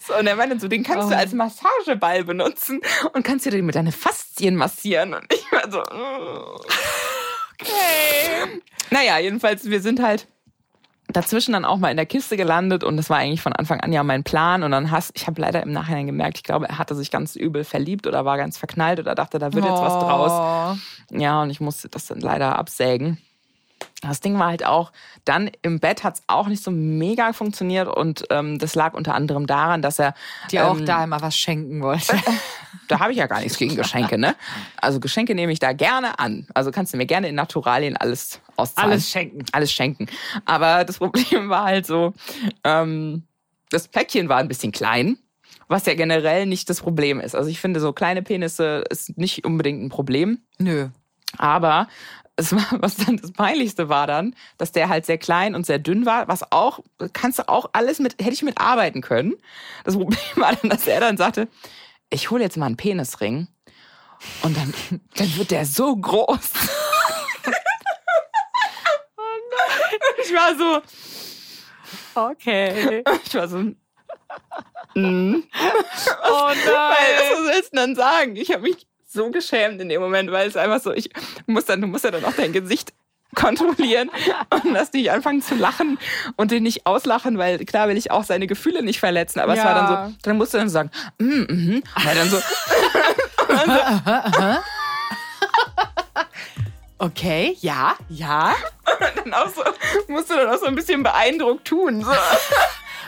So, 0.08 0.16
und 0.20 0.28
er 0.28 0.36
meinte 0.36 0.60
so, 0.60 0.68
den 0.68 0.84
kannst 0.84 1.10
du 1.10 1.16
Oh. 1.16 1.18
als 1.18 1.34
Massageball 1.34 2.24
benutzen 2.24 2.80
und 3.14 3.24
kannst 3.24 3.46
dir 3.48 3.52
den 3.52 3.66
mit 3.66 3.74
deine 3.76 3.92
Faszien 3.92 4.56
massieren. 4.56 5.14
Und 5.16 5.26
ich 5.34 5.52
war 5.52 5.72
so, 5.72 5.80
mm. 5.80 6.62
okay. 7.60 8.62
Naja, 8.92 9.18
jedenfalls, 9.18 9.66
wir 9.70 9.82
sind 9.82 10.00
halt 10.02 10.28
dazwischen 11.16 11.54
dann 11.54 11.66
auch 11.66 11.78
mal 11.78 11.90
in 11.90 11.98
der 11.98 12.06
Kiste 12.06 12.38
gelandet 12.38 12.84
und 12.84 12.98
das 12.98 13.10
war 13.10 13.18
eigentlich 13.18 13.42
von 13.42 13.54
Anfang 13.54 13.80
an 13.82 13.94
ja 13.94 14.04
mein 14.04 14.24
Plan 14.24 14.64
und 14.64 14.72
dann 14.72 14.92
hast 14.92 15.12
ich 15.16 15.28
habe 15.28 15.42
leider 15.42 15.64
im 15.64 15.72
Nachhinein 15.72 16.06
gemerkt, 16.06 16.38
ich 16.38 16.44
glaube, 16.44 16.68
er 16.68 16.78
hatte 16.78 16.96
sich 16.96 17.12
ganz 17.12 17.36
übel 17.36 17.64
verliebt 17.64 18.08
oder 18.08 18.26
war 18.26 18.38
ganz 18.38 18.58
verknallt 18.58 19.00
oder 19.00 19.16
dachte, 19.16 19.40
da 19.40 19.54
wird 19.54 19.66
jetzt 19.66 19.82
was 19.82 20.00
draus. 20.00 20.78
Oh. 21.12 21.18
Ja, 21.18 21.42
und 21.42 21.50
ich 21.50 21.62
musste 21.62 21.90
das 21.90 22.08
dann 22.08 22.20
leider 22.20 22.58
absägen. 22.58 23.20
Das 24.02 24.20
Ding 24.20 24.38
war 24.38 24.48
halt 24.48 24.66
auch, 24.66 24.92
dann 25.24 25.50
im 25.62 25.80
Bett 25.80 26.04
hat's 26.04 26.22
auch 26.28 26.48
nicht 26.48 26.64
so 26.64 26.70
mega 26.70 27.34
funktioniert 27.34 27.88
und 27.88 28.26
ähm, 28.30 28.60
das 28.60 28.76
lag 28.76 28.94
unter 28.94 29.16
anderem 29.16 29.48
daran, 29.48 29.82
dass 29.82 30.00
er 30.00 30.14
Die 30.52 30.60
auch 30.60 30.78
ähm, 30.78 30.86
da 30.86 31.04
immer 31.04 31.22
was 31.22 31.36
schenken 31.38 31.82
wollte. 31.82 32.18
da 32.88 33.00
habe 33.00 33.12
ich 33.12 33.18
ja 33.18 33.28
gar 33.28 33.40
nichts 33.40 33.58
gegen 33.58 33.76
Geschenke, 33.76 34.18
ne? 34.18 34.36
Also 34.78 35.00
Geschenke 35.00 35.36
nehme 35.36 35.52
ich 35.52 35.60
da 35.60 35.74
gerne 35.74 36.20
an. 36.20 36.48
Also 36.54 36.72
kannst 36.72 36.94
du 36.94 36.98
mir 36.98 37.06
gerne 37.06 37.30
in 37.30 37.36
Naturalien 37.36 37.98
alles 37.98 38.40
auszahlen. 38.56 38.92
Alles 38.92 39.10
schenken. 39.10 39.46
Alles 39.52 39.72
schenken. 39.72 40.08
Aber 40.46 40.84
das 40.84 40.98
Problem 41.00 41.50
war 41.50 41.66
halt 41.66 41.86
so, 41.86 42.14
ähm, 42.64 43.24
das 43.70 43.88
Päckchen 43.88 44.30
war 44.30 44.38
ein 44.38 44.48
bisschen 44.48 44.72
klein, 44.72 45.18
was 45.68 45.86
ja 45.86 45.96
generell 45.96 46.46
nicht 46.46 46.70
das 46.70 46.82
Problem 46.82 47.20
ist. 47.20 47.36
Also 47.36 47.50
ich 47.50 47.60
finde, 47.60 47.80
so 47.80 47.94
kleine 47.94 48.22
Penisse 48.22 48.84
ist 48.90 49.18
nicht 49.18 49.46
unbedingt 49.46 49.84
ein 49.84 49.90
Problem. 49.90 50.40
Nö. 50.60 50.90
Aber 51.38 51.88
es 52.36 52.54
war, 52.54 52.66
was 52.82 52.98
dann 52.98 53.18
das 53.18 53.32
Peinlichste 53.32 53.90
war 53.90 54.08
dann, 54.08 54.36
dass 54.58 54.72
der 54.72 54.90
halt 54.90 55.06
sehr 55.06 55.18
klein 55.18 55.56
und 55.56 55.66
sehr 55.66 55.80
dünn 55.80 56.06
war, 56.06 56.28
was 56.28 56.52
auch, 56.52 56.80
kannst 57.14 57.40
du 57.40 57.48
auch 57.50 57.70
alles 57.74 58.00
mit, 58.00 58.22
hätte 58.22 58.34
ich 58.34 58.44
mit 58.44 58.60
arbeiten 58.60 59.02
können. 59.02 59.36
Das 59.84 59.96
Problem 59.96 60.20
war 60.36 60.56
dann, 60.56 60.70
dass 60.70 60.88
er 60.88 61.00
dann 61.00 61.18
sagte, 61.18 61.48
ich 62.10 62.32
hole 62.32 62.44
jetzt 62.44 62.58
mal 62.58 62.68
einen 62.68 62.78
Penisring 62.78 63.48
und 64.42 64.56
dann, 64.58 64.74
dann 65.16 65.38
wird 65.38 65.52
der 65.52 65.66
so 65.66 65.96
groß. 65.96 66.52
Ich 70.24 70.34
war 70.34 70.56
so, 70.56 70.82
Okay. 72.16 73.04
ich 73.26 73.34
war 73.36 73.48
so, 73.48 73.58
mm. 73.60 73.76
Oh 74.96 76.48
Weil, 76.48 76.56
was 77.18 77.46
sollst 77.46 77.74
du 77.74 77.78
denn 77.78 77.96
dann 77.96 77.96
sagen? 77.96 78.36
Ich 78.36 78.52
habe 78.52 78.64
mich 78.64 78.88
so 79.16 79.32
geschämt 79.32 79.82
in 79.82 79.90
dem 79.90 80.02
Moment, 80.02 80.32
weil 80.32 80.48
es 80.48 80.56
einfach 80.56 80.82
so, 80.82 80.94
ich 80.94 81.10
muss 81.48 81.66
dann, 81.66 81.82
du 81.82 81.88
musst 81.88 82.04
ja 82.04 82.12
dann 82.12 82.24
auch 82.26 82.34
dein 82.34 82.54
Gesicht 82.54 82.94
kontrollieren 83.34 84.10
und 84.52 84.72
lass 84.72 84.92
dich 84.92 85.12
anfangen 85.12 85.42
zu 85.42 85.56
lachen 85.56 85.98
und 86.38 86.52
den 86.52 86.64
nicht 86.64 86.86
auslachen, 86.86 87.38
weil 87.38 87.58
klar 87.66 87.90
will 87.90 87.98
ich 87.98 88.12
auch 88.12 88.24
seine 88.24 88.48
Gefühle 88.48 88.82
nicht 88.84 89.00
verletzen, 89.00 89.40
aber 89.42 89.54
es 89.58 89.64
war 89.64 89.74
dann 89.76 89.92
Ja. 89.92 90.08
so, 90.10 90.16
dann 90.22 90.38
musst 90.38 90.54
du 90.54 90.58
dann 90.60 90.70
sagen, 90.70 90.90
mm, 91.18 91.26
mhm, 91.50 91.84
weil 92.04 92.16
dann 92.16 92.30
so, 92.30 92.38
Okay, 96.98 97.58
ja, 97.60 97.96
ja. 98.10 98.56
dann 99.16 99.34
auch 99.34 99.50
so, 99.50 99.62
musst 100.08 100.30
du 100.30 100.36
dann 100.36 100.48
auch 100.50 100.58
so 100.60 100.66
ein 100.68 100.76
bisschen 100.76 101.04
beeindruckt 101.04 101.68
tun. 101.68 102.02
So. 102.04 102.12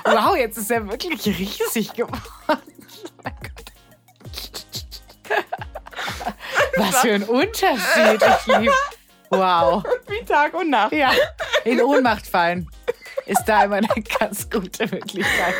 Wow, 0.03 0.35
jetzt 0.35 0.57
ist 0.57 0.69
er 0.69 0.87
wirklich 0.89 1.25
riesig 1.25 1.93
geworden. 1.93 2.21
Oh 2.49 2.55
mein 3.23 3.33
Gott. 3.41 3.71
Was 6.77 6.99
für 6.99 7.13
ein 7.13 7.23
Unterschied. 7.23 8.21
Ich 8.47 8.57
lieb. 8.57 8.71
Wow. 9.29 9.83
Wie 10.07 10.25
Tag 10.25 10.53
und 10.53 10.69
Nacht. 10.69 10.93
Ja, 10.93 11.11
in 11.65 11.81
Ohnmacht 11.81 12.25
fallen 12.27 12.69
ist 13.27 13.43
da 13.45 13.65
immer 13.65 13.75
eine 13.75 13.87
ganz 14.19 14.49
gute 14.49 14.87
Möglichkeit. 14.87 15.53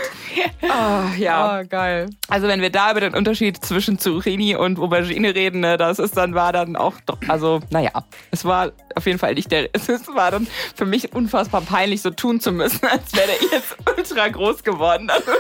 Ah, 0.70 1.06
ja. 1.18 1.60
Oh, 1.60 1.68
geil. 1.68 2.10
Also 2.30 2.48
wenn 2.48 2.62
wir 2.62 2.70
da 2.70 2.92
über 2.92 3.02
den 3.02 3.14
Unterschied 3.14 3.64
zwischen 3.64 4.00
Zucchini 4.00 4.56
und 4.56 4.80
Aubergine 4.80 5.36
reden, 5.36 5.62
ne, 5.62 5.78
das 5.78 6.00
ist 6.00 6.16
dann 6.18 6.34
war 6.34 6.54
dann 6.54 6.76
auch 6.76 6.96
doch, 7.06 7.18
also 7.28 7.60
naja, 7.70 7.92
es 8.32 8.46
war 8.46 8.72
auf 8.96 9.06
jeden 9.06 9.20
Fall 9.20 9.34
nicht 9.34 9.52
der, 9.52 9.70
es 9.74 9.90
war 10.08 10.32
dann 10.32 10.48
für 10.76 10.86
mich 10.86 11.14
unfassbar 11.14 11.62
peinlich, 11.62 12.02
so 12.02 12.10
tun 12.10 12.40
zu 12.40 12.52
müssen, 12.52 12.86
als 12.86 13.14
wäre 13.14 13.28
der 13.28 13.60
jetzt 13.60 13.76
ultra 13.98 14.28
groß 14.30 14.64
geworden. 14.64 15.10
Also, 15.10 15.32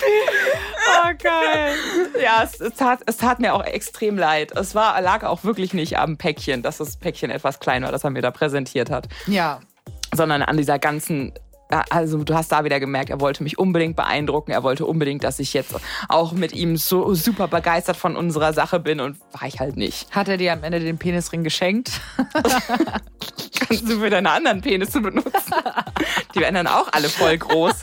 Oh, 0.09 1.13
geil. 1.23 1.75
ja, 2.23 2.43
es, 2.43 2.61
es, 2.61 2.75
tat, 2.75 3.01
es 3.07 3.19
tat 3.19 3.41
mir 3.41 3.55
auch 3.55 3.65
extrem 3.65 4.17
leid. 4.17 4.53
Es 4.57 4.75
war, 4.75 5.01
lag 5.01 5.25
auch 5.25 5.45
wirklich 5.45 5.75
nicht 5.75 5.99
am 5.99 6.17
Päckchen, 6.17 6.63
dass 6.63 6.79
das 6.79 6.97
Päckchen 6.97 7.31
etwas 7.31 7.61
klein 7.61 7.83
war, 7.83 7.93
das 7.93 8.05
er 8.05 8.11
mir 8.11 8.23
da 8.23 8.31
präsentiert 8.31 8.91
hat. 8.91 9.09
Ja. 9.27 9.61
sondern 10.15 10.43
an 10.43 10.57
dieser 10.57 10.79
ganzen 10.79 11.33
also 11.91 12.23
du 12.25 12.35
hast 12.35 12.51
da 12.51 12.65
wieder 12.65 12.81
gemerkt, 12.81 13.11
er 13.11 13.21
wollte 13.21 13.43
mich 13.43 13.59
unbedingt 13.59 13.97
beeindrucken. 13.97 14.53
Er 14.53 14.63
wollte 14.63 14.87
unbedingt, 14.87 15.25
dass 15.25 15.39
ich 15.39 15.53
jetzt 15.53 15.75
auch 16.09 16.33
mit 16.33 16.53
ihm 16.53 16.77
so 16.77 17.15
super 17.15 17.49
begeistert 17.49 17.97
von 17.97 18.17
unserer 18.17 18.53
Sache 18.53 18.81
bin 18.81 19.01
und 19.01 19.19
war 19.33 19.47
ich 19.47 19.61
halt 19.61 19.77
nicht. 19.77 20.11
Hat 20.15 20.29
er 20.29 20.37
dir 20.37 20.53
am 20.53 20.65
Ende 20.65 20.81
den 20.81 20.99
Penisring 20.99 21.45
geschenkt? 21.45 22.01
Kannst 23.61 23.89
du 23.89 23.99
für 24.01 24.11
deine 24.11 24.31
anderen 24.31 24.61
Penisse 24.63 25.01
benutzen. 25.01 25.55
Die 26.35 26.41
werden 26.41 26.55
dann 26.55 26.67
auch 26.67 26.89
alle 26.93 27.09
voll 27.09 27.37
groß. 27.37 27.75